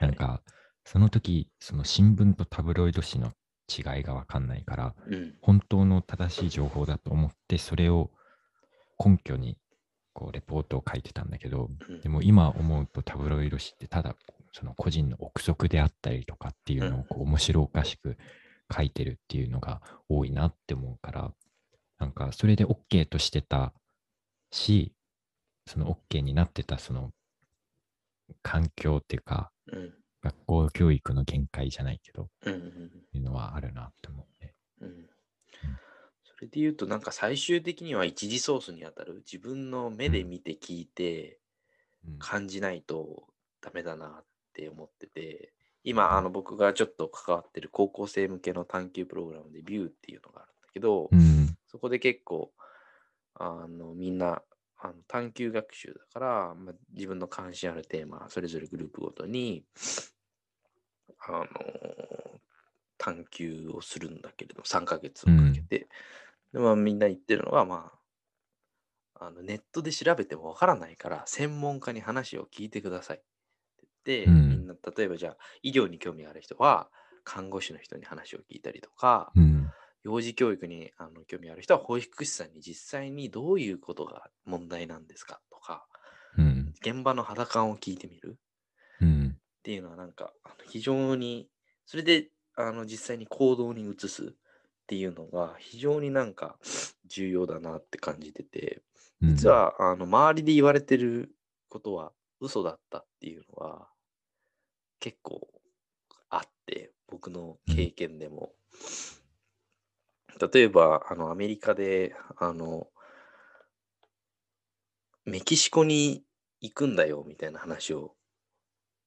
[0.00, 0.42] なんか、
[0.84, 3.32] その時、その新聞とタブロイド紙の
[3.68, 5.34] 違いがわかんないから、うん。
[5.40, 8.10] 本当の正しい情報だと思って、それを
[9.02, 9.56] 根拠に、
[10.12, 12.00] こう、レポートを書いてたんだけど、うん。
[12.00, 14.14] でも今思うとタブロイド紙ってただ、
[14.52, 18.16] その個人の憶測であったりとかっていうのをこう面白おかしく
[18.72, 21.32] 書いてるっていうのが多いなって思うから、
[21.98, 23.72] なんかそれで OK としてた
[24.52, 24.92] し、
[25.66, 27.10] その OK になってたその
[28.42, 29.94] 環境っていうか、うん
[30.24, 32.90] 学校教育の限界じゃないけど、うんうんうん。
[33.12, 34.54] いうのはあるなって思うね。
[34.80, 35.06] うん。
[36.24, 41.38] それで言うと、なんか最終的には一次ソースにあたる自分の目で見て聞いて
[42.06, 42.18] うん。
[42.18, 43.24] 感じないと
[43.62, 45.52] ダメだなって思ってて、
[45.84, 52.52] 今、あの僕がちょっと関わってる高校生向けの探究プログラムでビューっていうのがあるんだけど、うん、そこで結構、
[53.34, 54.42] あのみんな
[54.78, 59.64] あの探究学習だから、まあ、自分の関心あるテーマ、それぞれグループごとに、
[61.26, 61.46] あの
[62.98, 65.88] 探究をするんだけれど、3ヶ月をかけて。
[66.52, 67.92] でまあ、みんな言ってるのは、ま
[69.18, 73.16] あ、あのネットで調べてもわからないから、専門家に話を聞いてください。
[73.16, 73.20] っ
[74.04, 74.48] て言って、うん。
[74.50, 76.88] みんな、例えばじゃあ、医療に興味がある人は、
[77.24, 79.70] 看護師の人に話を聞いたりとか、うん、
[80.04, 85.86] 幼児教育にあの興味ある人は保育士さんに実際にどういうことが問題なんですかとか、
[86.38, 88.30] うん、現場の肌感を聞いてみる。
[88.30, 88.36] うん、
[89.64, 90.30] っていうのはなんか
[90.68, 91.48] 非常に、
[91.86, 94.28] それであの実際に行動に移すっ
[94.86, 96.58] ていうのが非常になんか
[97.06, 98.82] 重要だなって感じてて、
[99.22, 101.34] うん実、はあの周りで言われてる
[101.70, 103.88] ことは嘘だったっていうのは
[105.00, 105.48] 結構
[106.28, 108.52] あって、僕の経験でも。
[110.52, 112.88] 例えば、あの、アメリカで、あの、
[115.24, 116.24] メキシコに
[116.60, 118.14] 行くんだよみたいな話を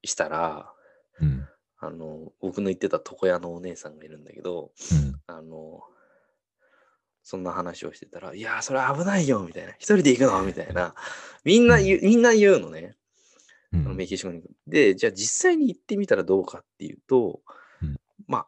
[0.04, 0.72] したら、
[1.20, 1.48] うん、
[1.80, 5.82] あの、僕の言ってた床屋のお姉さんがいるんだけど、うん、あの、
[7.24, 10.44] そんな話をしてたら、いやー、それ危ないよみたいな、一人で行くの？
[10.44, 10.96] みたいな、
[11.44, 12.96] みんな言う、みんな言うのね。
[13.74, 14.42] うあのメん、キシコに。
[14.42, 14.52] 行く。
[14.66, 17.42] で、じゃあ実際に行ってみたらどうかっていうと、
[17.82, 17.98] うん。
[18.28, 18.46] ま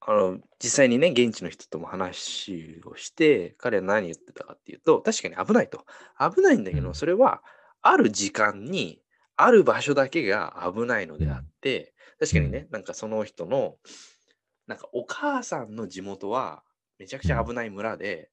[0.00, 5.84] あ、あの、実際にね、現地の人とも話をして、彼は何言ってたかっていうと、確かに危ないと。
[6.20, 6.94] 危ないんだけど、うん。
[6.94, 7.42] それは、
[7.82, 9.02] ある時間に、
[9.36, 13.76] ある場所だけが危ないのであって、確かにね、なんかその人の、
[14.66, 16.62] なんかお母さんの地元は、
[16.98, 18.30] めちゃくちゃ危ない村で、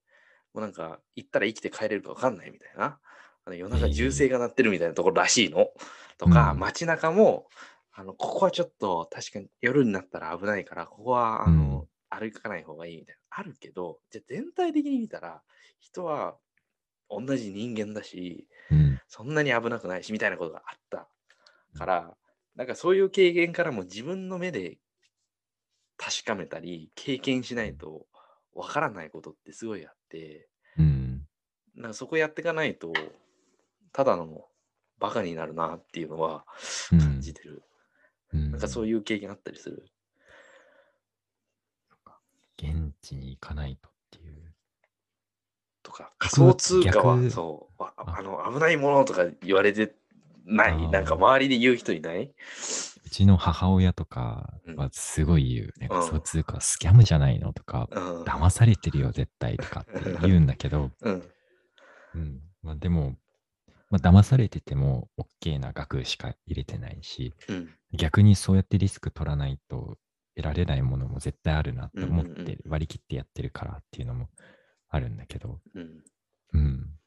[0.54, 3.00] もうなんか行ったら生きて帰れるか分かんないみたいな。
[3.44, 5.70] あの夜中銃声が鳴ってるみたいなところらしいの。
[6.18, 7.48] とか、うん街中も、
[7.94, 13.22] あの、ここはちょっと確かに夜になったら危ないから、ここはあの、歩かない方がいいみたいな。
[13.32, 15.42] あるけど、じゃあ全体的に見たら、
[15.80, 16.38] 人は
[17.10, 21.10] 同じ人間だし、うん、そんなに危なくないし、みたいなことがあった
[21.78, 22.18] から、
[22.56, 24.78] なんかそういう経験からも自分の目で
[25.98, 28.08] 確かめたり、経験しないと
[28.54, 30.48] わからないことってすごいあって、
[30.78, 31.28] うん。
[31.76, 32.94] なんかそこやっていかないと、
[33.92, 34.48] ただの
[34.98, 36.46] バカになるなっていうのは
[36.94, 37.64] うん感じてる。
[38.34, 39.86] うんなんかそういう経験あったりする。
[42.58, 43.91] 現地に行かないと。
[45.92, 49.94] とか、逆仮想通貨は、逆そう、あの、危ないものとか言われて
[50.46, 50.90] ない。
[50.90, 52.32] なんか周りで言う人いない？
[53.06, 55.74] うちの母親とかはすごい言う。
[55.80, 58.24] ねうん仮想通貨スキャムじゃないのとか、うん。
[58.24, 61.24] 騙されてるよ、絶対とかって言うんだけど、 うん。
[62.16, 62.40] うん。
[62.64, 63.18] まあでも、
[63.90, 67.70] まあ、騙されてても OK な額しか入れてないし、うん。
[67.94, 69.98] 逆にそうやってリスク取らないと
[70.36, 74.30] 得られないものも絶対あるなって思って割り切ってやってるからっていうのも
[74.92, 76.04] あるんだけど、うん。
[76.54, 77.00] うん。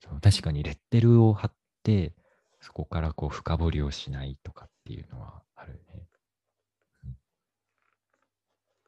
[0.00, 2.12] そう確かにレッテルを貼って、
[2.60, 6.06] そこからこう深掘りをしないとかっていうのはあるね。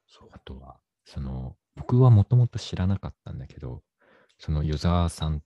[0.09, 0.29] そう。
[0.33, 3.83] あとは、その、僕はもともと知らなかったんだけど、
[4.39, 5.43] そのユザーさん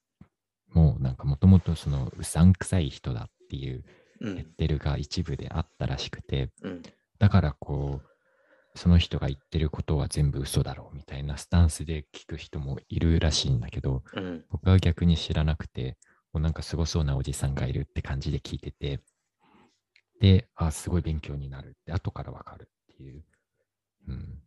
[0.72, 3.84] もなんかもともとそのうさんくさい人だっていう
[4.20, 4.52] レッうん。
[4.56, 6.82] テルが一部であったらしくて、うん。
[7.18, 8.08] だからこう、
[8.76, 14.44] その人が言ってることは全部嘘だろうみたいなスタンスで聞く人もいるらしいんだけど、うん。
[14.50, 15.96] 僕は逆に知らなくて、
[16.32, 19.00] もうなんかすごそうなおじさんがいるって感じで聞いてて、
[20.20, 23.24] で、あ、すごい勉強になるって、後からわかるっていう。
[24.08, 24.42] うん。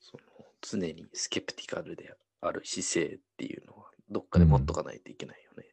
[0.00, 0.22] その
[0.60, 5.64] 常にスケプティカルである姿勢っていうのは、どっかで持っとかないといけないよね。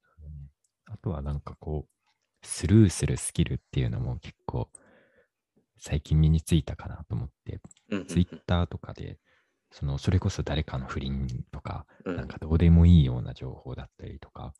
[0.00, 0.48] そうね
[0.86, 4.68] あとはなんかこう、スルーするスキルっていうのも結構
[5.84, 7.60] 最近身についたかなと思って。
[8.06, 9.18] ツイッターとかで、
[9.72, 12.16] そのそれこそ誰かの不倫とか、うん。
[12.16, 14.54] なんかどうでもいいような情報だったりとか、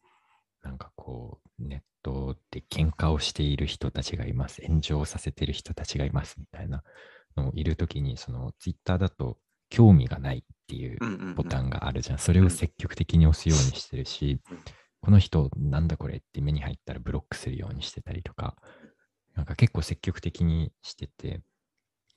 [0.62, 6.82] なんかこう、ネットで喧嘩をしている人たちがいます、炎上させてる人たちがいますみたいな
[7.36, 9.38] のをいるときに、そのツイッターだと
[9.70, 10.98] 興味がないっていう
[11.36, 12.18] ボタンがあるじゃん。
[12.18, 14.58] それを積極的に押すようにしてるしうん、
[15.00, 18.56] この人なんだこれって目に入ったらブロックするようにしてたりとか、
[19.34, 21.40] なんか結構積極的にしてて、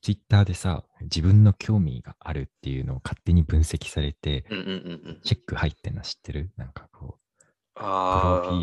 [0.02, 5.22] ツイッターでさ、自分の興味があるっていうのを勝手に分析されて、うんうんうんうん。
[5.24, 6.52] チェック入ってんの知ってる？
[6.58, 7.40] なんかこう、
[7.76, 7.82] プ。
[7.82, 7.90] ロフ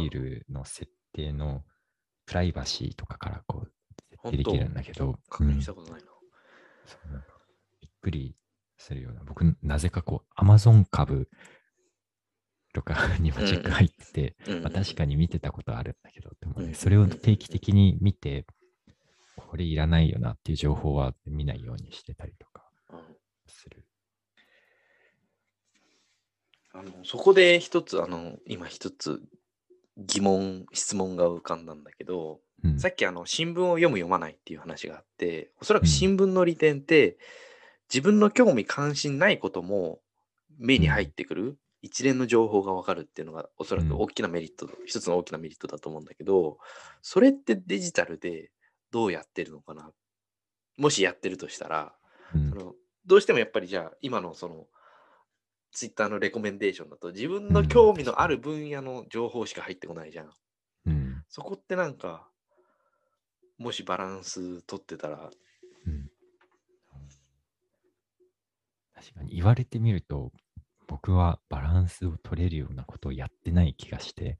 [0.00, 1.64] ィールの設定の
[2.26, 3.72] プライバシーとかからこう、
[4.10, 6.08] 設定できるんだけど、確認しうんたことないな。
[6.86, 7.26] そうなんか
[7.80, 8.36] びっくり
[8.76, 9.22] するような。
[9.24, 11.28] 僕、なぜかこう、アマゾン株
[12.72, 18.46] とかにもチェック入ってて、まあ、確かに見てたことあるんだけど、でもね、それを定期的に見て、
[19.36, 23.00] これいらないよなっていう情報は見ないようにしてたりとかうん
[23.46, 23.84] する。
[26.74, 29.20] あのそこで一つ、あの、今一つ
[29.98, 35.88] 疑問、質問が浮かんだんだけど、うん、さっきあの新聞を読む読まないっていう話があって、おそらくうん。
[35.88, 37.18] 新聞の利点って、
[37.92, 40.00] 自分の興味関心ないことも
[40.58, 46.58] 目に入ってくる、一連の情報がわかるっていうのがおそらく大きなメリット、一つの大きなメリットだと思うんだけど、
[47.02, 48.50] それってデジタルで
[48.92, 49.90] どうやってるのかな？
[50.78, 51.92] もしやってるとしたら、
[52.34, 52.50] うん。
[52.50, 54.66] そのどうしてもやっぱりじゃあ今のその
[55.72, 60.30] ツイッターのレコメンデーションだと自分の興味のある分野の情報しか入ってこないじゃん。
[60.86, 61.24] うん。
[61.28, 62.28] そこってなんか
[63.58, 65.30] もしバランス取ってたら、
[65.86, 66.10] うん。
[68.94, 70.30] 確かに言われてみると、
[70.92, 74.36] 僕はバランスを取れるようなことをやってない気がして、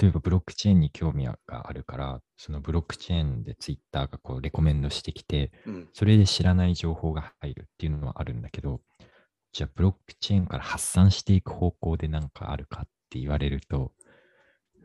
[0.00, 1.36] 例えばブロックチェーンに興味が
[1.68, 5.52] あるから、そのブロックチェーンでツイッターがこうレコメンドしてきて、
[5.92, 8.80] それで知らない情報が入るっていうのはあるんだけど、
[9.52, 13.92] じゃあブロックチェーンから発散していく方向でなんかあるかって言われると、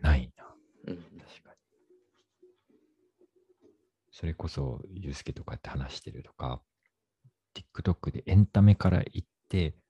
[0.01, 0.43] ないな。
[0.87, 1.55] うん確かに。
[4.11, 6.61] それこそ、ユうスケとかって話してるとか、
[7.55, 9.86] TikTok でエンタメから行って、まあ、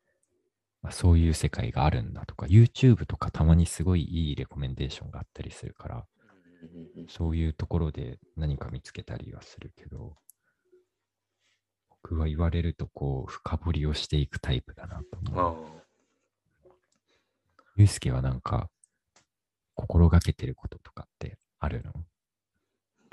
[0.92, 6.06] そういう世界があるんだとか、YouTube とかたまにすごいいいレコメンデーションがあったりするから、
[7.10, 10.16] そういうところで何か見つけたりはするけど、
[12.04, 15.66] 僕は言われるとこう、深掘りをしていくタイプだなとうん思う。
[15.68, 16.72] あ
[17.76, 18.70] ユうスケはなんか、
[19.76, 21.92] 心がけてることとかってあるの？
[21.92, 21.96] ー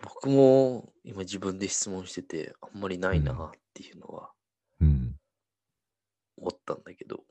[0.03, 4.31] 僕も今自分で質問しててあんまりないなっていうのは
[4.81, 5.16] うん。
[6.37, 7.25] 思ったんだけど、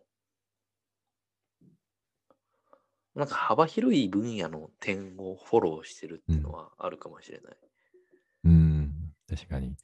[3.15, 7.57] なんか幅広い分野の点をフォローしてるっていうのはあるかもしれない。
[8.45, 9.75] うん、確かに。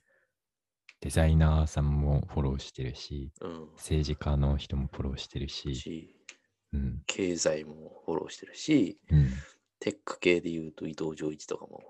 [1.01, 3.69] デザイナーさんもフォローしてるし、うん。
[3.75, 6.15] 政治家の人もフォローしてるし、し、
[6.73, 9.29] うん、経済もフォローしてるし、うん、
[9.79, 11.81] テック系で言うと伊藤浄一とかも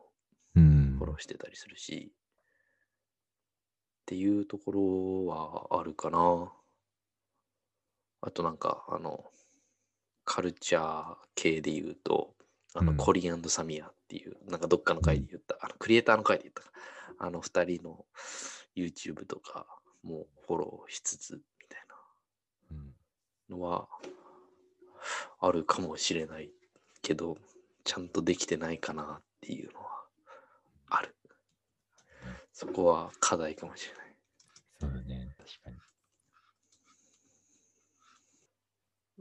[0.56, 6.52] うんフォローしてたりするし、っていうところはあるかな。
[8.22, 9.24] あとなんか、あの、
[10.30, 12.36] カルチャー系で言うと、
[12.76, 12.98] あの、うん。
[12.98, 16.72] コリアンド・サミアっていう、なんかどっかの回で言った、あの、クリエイターの回で言ったか、
[17.18, 18.06] あの、二人の
[18.76, 19.66] YouTube とか
[20.04, 21.80] もフォローしつつ、みたい
[22.70, 22.78] うん。
[23.50, 23.88] なのは
[25.40, 26.52] あるかもしれない
[27.02, 27.36] けど、
[27.84, 30.06] ちゃんとできてないかなっていうのは
[30.90, 31.16] ある。
[32.54, 34.16] そこは課題かもしれない。
[34.80, 35.78] そうだね、確かに。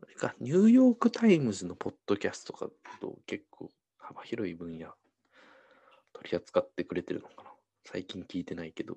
[0.03, 4.89] あれか、ニューヨーク・タイムズのポッドキャストとかと結構幅広い分野
[6.13, 7.51] 取り扱ってくれてるのかな？
[7.85, 8.97] 最近聞いてないけど。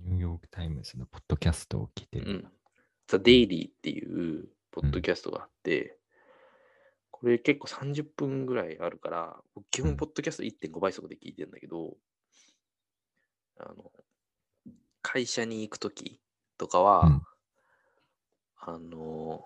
[0.00, 2.30] ニューヨークタイムズのポッドキャストを聞いてる。
[2.30, 2.52] うん。
[3.06, 5.98] The Daily っていうポッドキャストがあって、
[7.10, 11.96] これ結構30分ぐらいあるから、僕基うん本ポッドキャスト1.5倍速で聞いてるんだけど、
[13.58, 13.90] あの、
[15.00, 16.20] 会社に行くとき
[16.58, 17.22] とかは、うん
[18.66, 19.44] あの、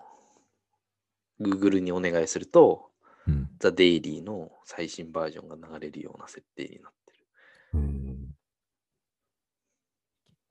[1.41, 2.89] Google にお願いすると、
[3.27, 3.49] うん。
[3.59, 7.25] ザ・デイリーの最新バージョンが流れるような設定になってる。
[7.73, 7.99] うん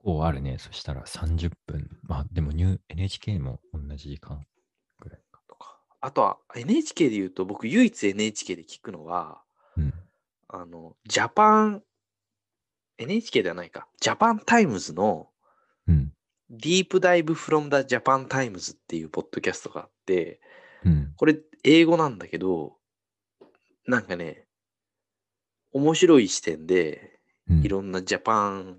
[0.01, 0.57] 結構あるね。
[0.59, 1.89] そしたら30分。
[2.03, 2.51] まあでも
[2.89, 4.45] NHK も同じ時間
[5.01, 5.41] ぐらいか。
[5.47, 5.77] とか。
[5.99, 9.41] あとは NHK で言うと、僕唯一 NHK で聞くのは、
[9.75, 9.93] うん。
[10.47, 11.83] あの、ジャパン、
[12.97, 15.27] NHK ではないか、ジャパンタイムズの
[15.87, 16.13] うん。
[16.49, 20.39] Deep Dive from the Japan Times っていうポッドキャストがあって、
[20.83, 21.13] うん。
[21.15, 22.77] これ英語なんだけど、
[23.85, 24.45] なんかね、
[25.71, 27.19] 面白い視点で、
[27.49, 28.77] うんいろんなジャパン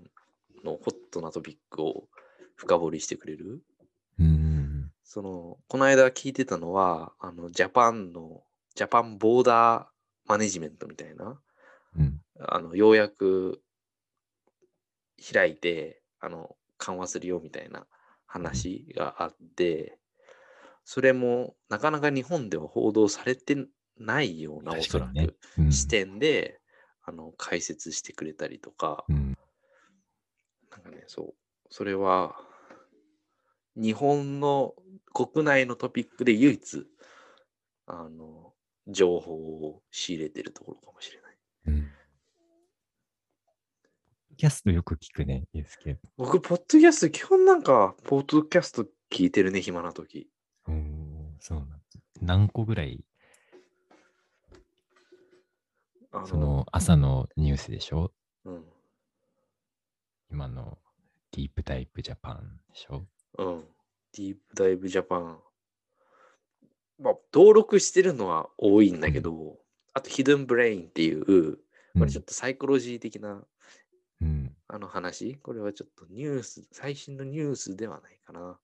[0.63, 2.07] のホットなトピックを
[2.55, 3.61] 深掘りしてくれる。
[4.17, 4.91] うん。
[5.03, 8.43] その、この間聞いてたのは、あの、ジャパンの、
[8.73, 9.85] ジャパンボーダー
[10.25, 11.37] マネジメントみたいな、
[11.97, 12.21] うん。
[12.39, 13.61] あの、ようやく
[15.33, 17.85] 開いて、あの、緩和するよみたいな
[18.25, 19.99] 話があって、
[20.83, 23.55] それもなかなか日本では報道されて
[23.97, 26.59] ないような、おそら確かにねくうん視点で、
[27.03, 29.37] あの、解説してくれたりとか、うん。
[30.71, 31.33] なんかね、そう、
[31.69, 32.35] それは、
[33.75, 34.73] 日本の
[35.13, 36.87] 国内のトピックで唯一、
[37.85, 38.53] あの、
[38.87, 41.37] 情報を仕入れてるところかもしれない。
[41.67, 41.91] うん。
[44.41, 45.99] キャストよく聞くね、ユースケ。
[46.17, 50.31] 僕、ポッドキャスト、基本なんか、ポッドキャスト聞いてるね、暇な時。
[50.67, 50.75] おー
[51.39, 51.77] そうなんだ。
[52.21, 53.05] 何個ぐらい、
[56.11, 58.11] あその朝のニュースでしょ？
[58.45, 58.63] うん。
[60.31, 60.79] 今の
[61.33, 63.05] ディープタイプジャパンでしょ？
[63.37, 63.63] うん。
[64.17, 65.39] ディープダイブジャパン。
[66.97, 69.59] まあ、登録してるのは多いんだけど、
[69.93, 71.57] あと、ヒドゥンブレインっていう、
[71.93, 73.45] これちょっとサイコロジー的なうん。
[74.73, 78.57] あの話、これはちょっとニュース、最新のニュースではないかな。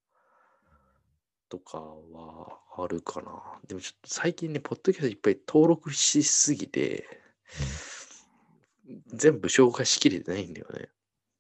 [1.49, 3.59] とかはあるかな。
[3.67, 7.05] でもちょっと最近ね、ポッドキャストいっぱい登録しすぎて、
[9.07, 10.89] 全部消化しきれてないんだよね。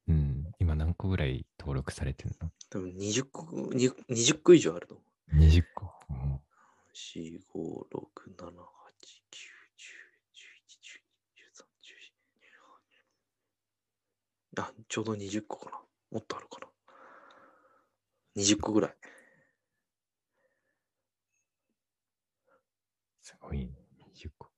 [0.09, 0.15] うん。
[0.15, 0.51] うん。
[0.59, 2.51] 今何個ぐらい登録されてるの？
[2.69, 4.97] 多分20個、に20個以上あるの。
[5.39, 5.93] ?20 個。
[6.09, 6.41] うん
[6.93, 8.57] 4、5、6、7、8、9、10、11、
[10.81, 10.83] 12、
[11.53, 11.67] 13、14。
[14.59, 15.79] あ、ちょうど20個かな。
[16.11, 16.67] もっとあるかな。
[18.35, 18.95] 20個ぐらい。
[23.21, 23.71] すごいね。
[24.15, 24.49] 20個。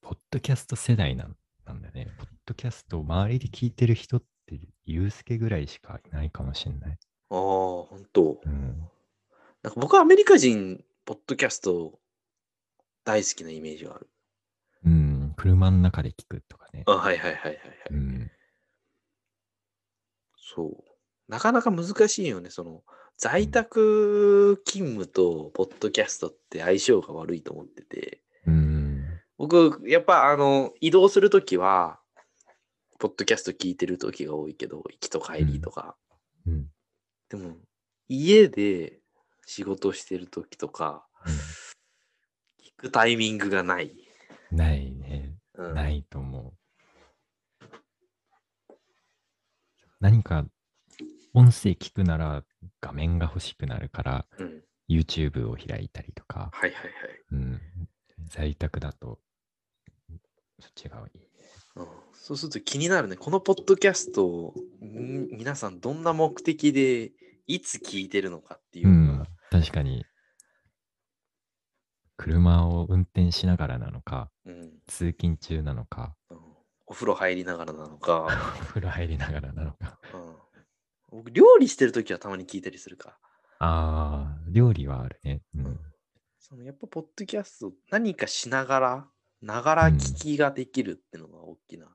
[0.00, 2.08] ポッドキャスト世代なんなんだね。
[2.18, 6.98] ポッドキャストを周りで聞いてる人って、ユースケぐらいしかいないかもしれない。
[7.30, 8.40] ああ、ほんと。
[8.44, 8.88] うん。
[9.62, 11.98] なんか僕はアメリカ人、ポッドキャスト
[13.04, 14.10] 大好きなイメージがある。
[14.84, 15.34] うん。
[15.36, 16.82] 車の中で聞くとかね。
[16.86, 17.58] あ、はいはいはいはい、はい
[17.92, 18.30] うん。
[20.54, 20.92] そう。
[21.28, 22.50] なかなか難しいよね。
[22.50, 22.82] その、
[23.16, 29.04] 在宅勤務とポッドキャストって相性が悪いと思ってて、うん。
[29.38, 32.00] 僕、やっぱあの、移動するときは、
[32.98, 35.96] ポッドキャスト聞いてるときが多いけど、行きと帰りとか。
[36.46, 36.66] うん。
[37.28, 37.56] でも、
[38.08, 39.00] 家で
[39.46, 41.06] 仕事してるときとか、
[42.62, 43.86] 聞くタイミングがない。
[43.86, 44.12] うん
[44.52, 45.32] ないね。
[45.54, 46.52] うん、ないと思う。
[50.02, 50.44] 何か
[51.32, 52.42] 音声聞くなら
[52.80, 54.62] 画面が欲しくなるからうん。
[54.88, 56.92] YouTube を開いたりとか、はいはいはい。
[57.30, 57.60] うん、
[58.28, 59.20] 在宅だと
[60.58, 61.26] そっちがいいね。
[61.76, 63.16] うん、そうすると気になるね。
[63.16, 67.12] このポッドキャストをん皆さんどんな目的で
[67.46, 70.04] いつ聞いてるのかっていううのんが、、確かに
[72.16, 76.38] 車を運転しながらなのか、うん通勤中なのか、うん
[76.86, 78.26] お風呂入りながらなのか、
[78.60, 79.98] お風呂入りながらなのか。
[80.14, 80.36] うん、
[81.18, 83.18] 僕、料理してるときはたまに聞いたりするか。
[83.58, 85.42] ああ、料理はあるね。
[85.54, 85.80] うん。
[86.38, 89.10] そのやっぱ、ポッドキャスト、何かしながら、
[89.40, 91.94] ながら聞きができるっていうのが大きな。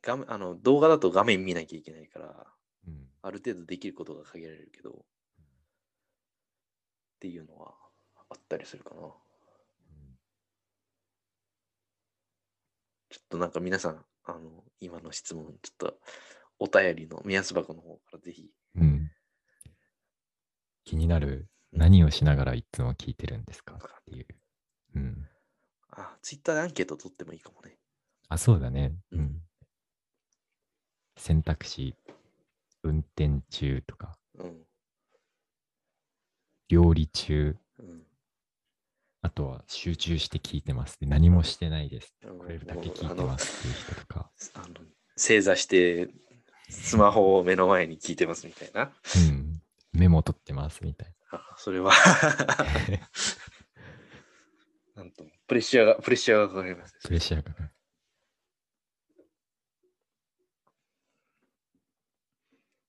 [0.00, 2.46] 画面あの動画だと画面見なきゃいけないから、
[2.86, 3.08] うん。
[3.22, 4.94] ある程度できることが限られるけど、っ
[7.20, 7.74] ていうのは
[8.30, 9.12] あったりするかな。
[13.10, 15.98] ちょっとなんか皆さん、あの、今の質問、ちょっと
[16.58, 18.50] お便りの目安箱の方からぜひ。
[18.76, 19.10] うん。
[20.84, 21.28] 気になる。
[21.28, 24.26] うん何をしながらいつも聞いてるんですかっていう。
[24.96, 25.28] うん。
[25.90, 27.76] あ、ツイッターでアンケート取ってもいいかもね。
[28.28, 28.94] あ、そうだね。
[29.12, 29.42] うんうん。
[31.16, 31.94] 選択肢、
[32.82, 34.66] 運転中とか、うん。
[36.68, 38.06] 料理中、うん。
[39.28, 40.98] あとは集中して聞いてます。
[40.98, 42.16] で何もしてないです。
[42.24, 44.30] うんこれだけ聞いてますっていう人とか。
[44.54, 44.66] あの
[45.16, 46.08] 正座して、
[46.70, 48.84] スマホを目の前に聞いてますみたいな。
[48.84, 48.86] う
[49.32, 49.60] ん。
[49.92, 51.92] メモ取ってますみたいあそれは
[54.96, 55.02] な。
[55.04, 57.00] なんとも、プレッシャーが、プレッシャーがかかりますね。
[57.04, 57.70] プレッシャーがね。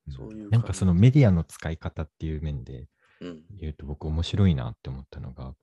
[0.08, 2.88] んそういうなんかそのメディアの使い方っていう面で
[3.20, 3.44] うん。
[3.58, 5.54] 言うと僕面白いなって思ったのが、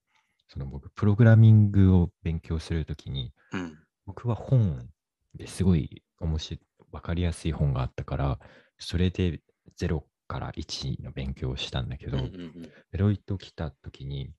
[0.48, 3.78] その僕プログラミングを勉強するときに、うん。
[4.06, 4.88] 僕は本
[5.34, 6.60] ですごい面白い、
[6.92, 8.38] わかりやすい本があったから、
[8.78, 9.40] それで
[9.78, 12.52] 0から1の勉強をしたんだけど、うんうんうん
[12.92, 14.30] デロイト来た時に、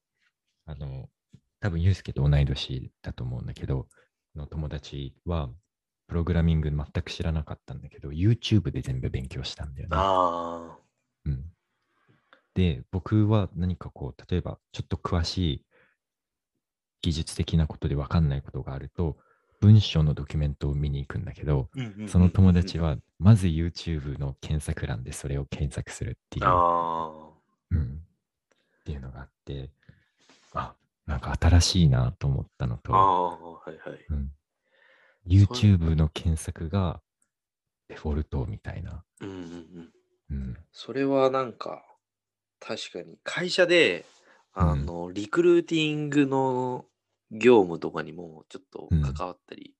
[0.65, 1.09] あの、
[1.59, 3.87] 多分ユースケと同い年だと思うんだけど、
[4.35, 5.49] の友達は、
[6.07, 9.95] プログラミング全く知らなかったんだけど、YouTube で全部勉強したんだよね。
[9.99, 10.77] あ
[11.25, 11.51] うん、
[12.55, 15.65] で、僕は何かこう、例えばちょっと詳しい
[17.01, 19.17] 技術的なことで分かんないことがあると、
[19.59, 22.07] 文章のドキュメントを見に行くんだけど、あ。
[22.07, 22.89] その友達は。
[22.89, 26.45] はまず YouTube の検索欄でそれを検索するっていう。
[26.45, 27.29] あ
[27.71, 28.01] うん、
[28.79, 29.71] っていうのがあって、
[30.53, 30.75] あ、
[31.05, 34.05] なんか新しいなと思ったのと、あ、はいはい。
[34.09, 34.31] うん、
[35.25, 37.01] YouTube の検索が
[37.87, 39.03] デフォルトみたいな。
[39.21, 39.91] うんうんうん。
[40.29, 41.83] うん、それはなんか、
[42.59, 44.05] 確かに、会社で、
[44.59, 46.85] あの、リクルーティングの
[47.29, 49.01] 業務とかにもちょっとうん。
[49.01, 49.75] 関わったり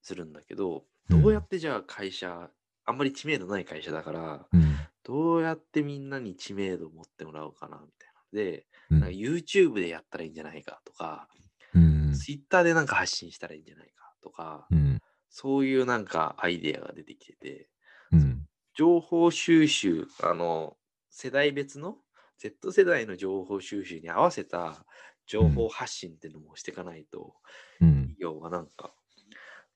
[0.00, 1.22] するんだけど、うん。
[1.22, 2.48] どうやってじゃあ会社、
[2.86, 9.00] あんまり知名度ない会社だから、うん、どうやってみんなに知名度を持ってもらおうかなみたいなので、うん。
[9.00, 11.28] なんか YouTube でやったらいいんじゃないかとか、
[11.74, 17.68] うん、Twitter でなんか発信したらいいんじゃないかとか、うん、そういうなんかアイデアが出てきてて、
[18.10, 20.78] うん、情報収集、あの、
[21.10, 21.98] 世代別の
[22.42, 24.84] Z 世代の情報収集に合わせた
[25.26, 27.34] 情報発信っていうのもしていかないと、
[27.80, 28.92] うん企、業がなんか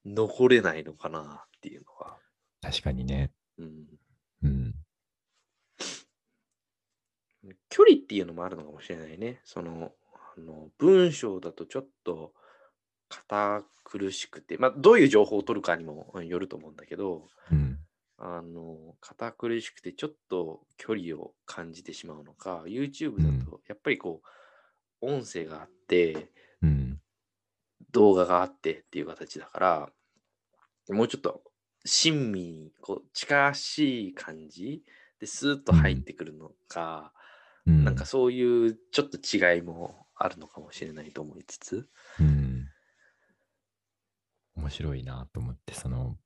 [0.04, 2.16] 残れないのかなっていうのは。
[2.60, 3.30] 確かにね。
[3.58, 3.86] うん、
[4.42, 4.74] うん、
[7.68, 9.40] 距離っていうのもあるのかもしれないね。
[9.44, 9.92] その、
[10.36, 12.32] あの文章だとちょっと
[13.08, 17.75] 堅苦しくて、まあ、どういう情報を取るかにもうんよると思うんだけど、うん、
[18.18, 27.00] あの、堅苦しくてちょっと距離を感じてしまうのか、YouTube だとやっぱりこう、音声があって、うん、
[27.92, 29.92] 動画があってっていう形だから、
[30.88, 31.42] もうちょっと
[31.84, 34.82] 親身にこう近しい感じ
[35.20, 37.12] でスーッと入ってくるのか、
[37.66, 41.88] うん、なんかそういうちょっと違いもあるのかもしれないと思いつつ、
[42.20, 42.66] うん、
[44.56, 46.16] 面白いなと思って、その、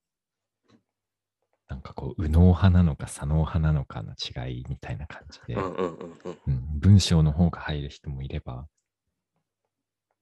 [1.70, 5.56] なんかこう、右脳派なのか左脳派なのかの違いみたいな感じで、
[6.80, 8.66] 文章の方が入る人もいれば、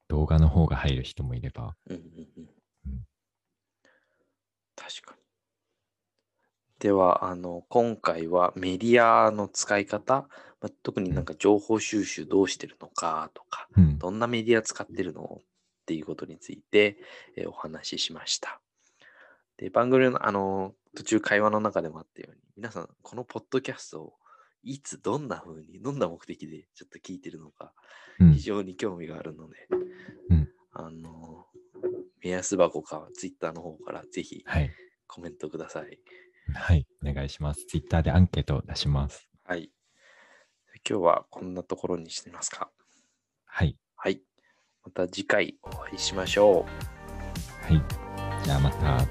[0.07, 2.49] 動画の方が入る人もいれば、うんうんうん。
[2.85, 3.05] うん。
[4.75, 5.21] 確かに。
[6.77, 10.27] では、あの、今回はメディアの使い方、
[10.61, 15.43] まあ、特になんか情報収集どうしてるのかとか、うん、どんなメディア使ってるのっ
[15.87, 16.97] ていうことについて、
[17.35, 18.61] えーお話ししました。
[19.59, 24.13] で、番組のあの途中会話の中でもあったように、皆さん、このポッドキャストを
[24.63, 27.73] いつどんな風に、どんな目的でちょっと聞いてるのか、
[28.19, 29.67] うん非常に興味があるので、
[30.29, 31.45] うんあの、
[32.21, 34.71] 目安箱か Twitter の方からぜひはい、
[35.07, 35.99] コメントください。
[36.53, 37.65] はい、お願いします。
[37.65, 39.29] ツイッターでアンケートを出します。
[39.43, 39.71] はい。
[40.89, 42.71] 今日はこんなところにしてみますか？
[43.45, 44.21] はい、はい。
[44.83, 46.65] また次回お会いしましょ
[47.69, 47.73] う。
[47.73, 48.08] はい。
[48.47, 49.05] Yamaha.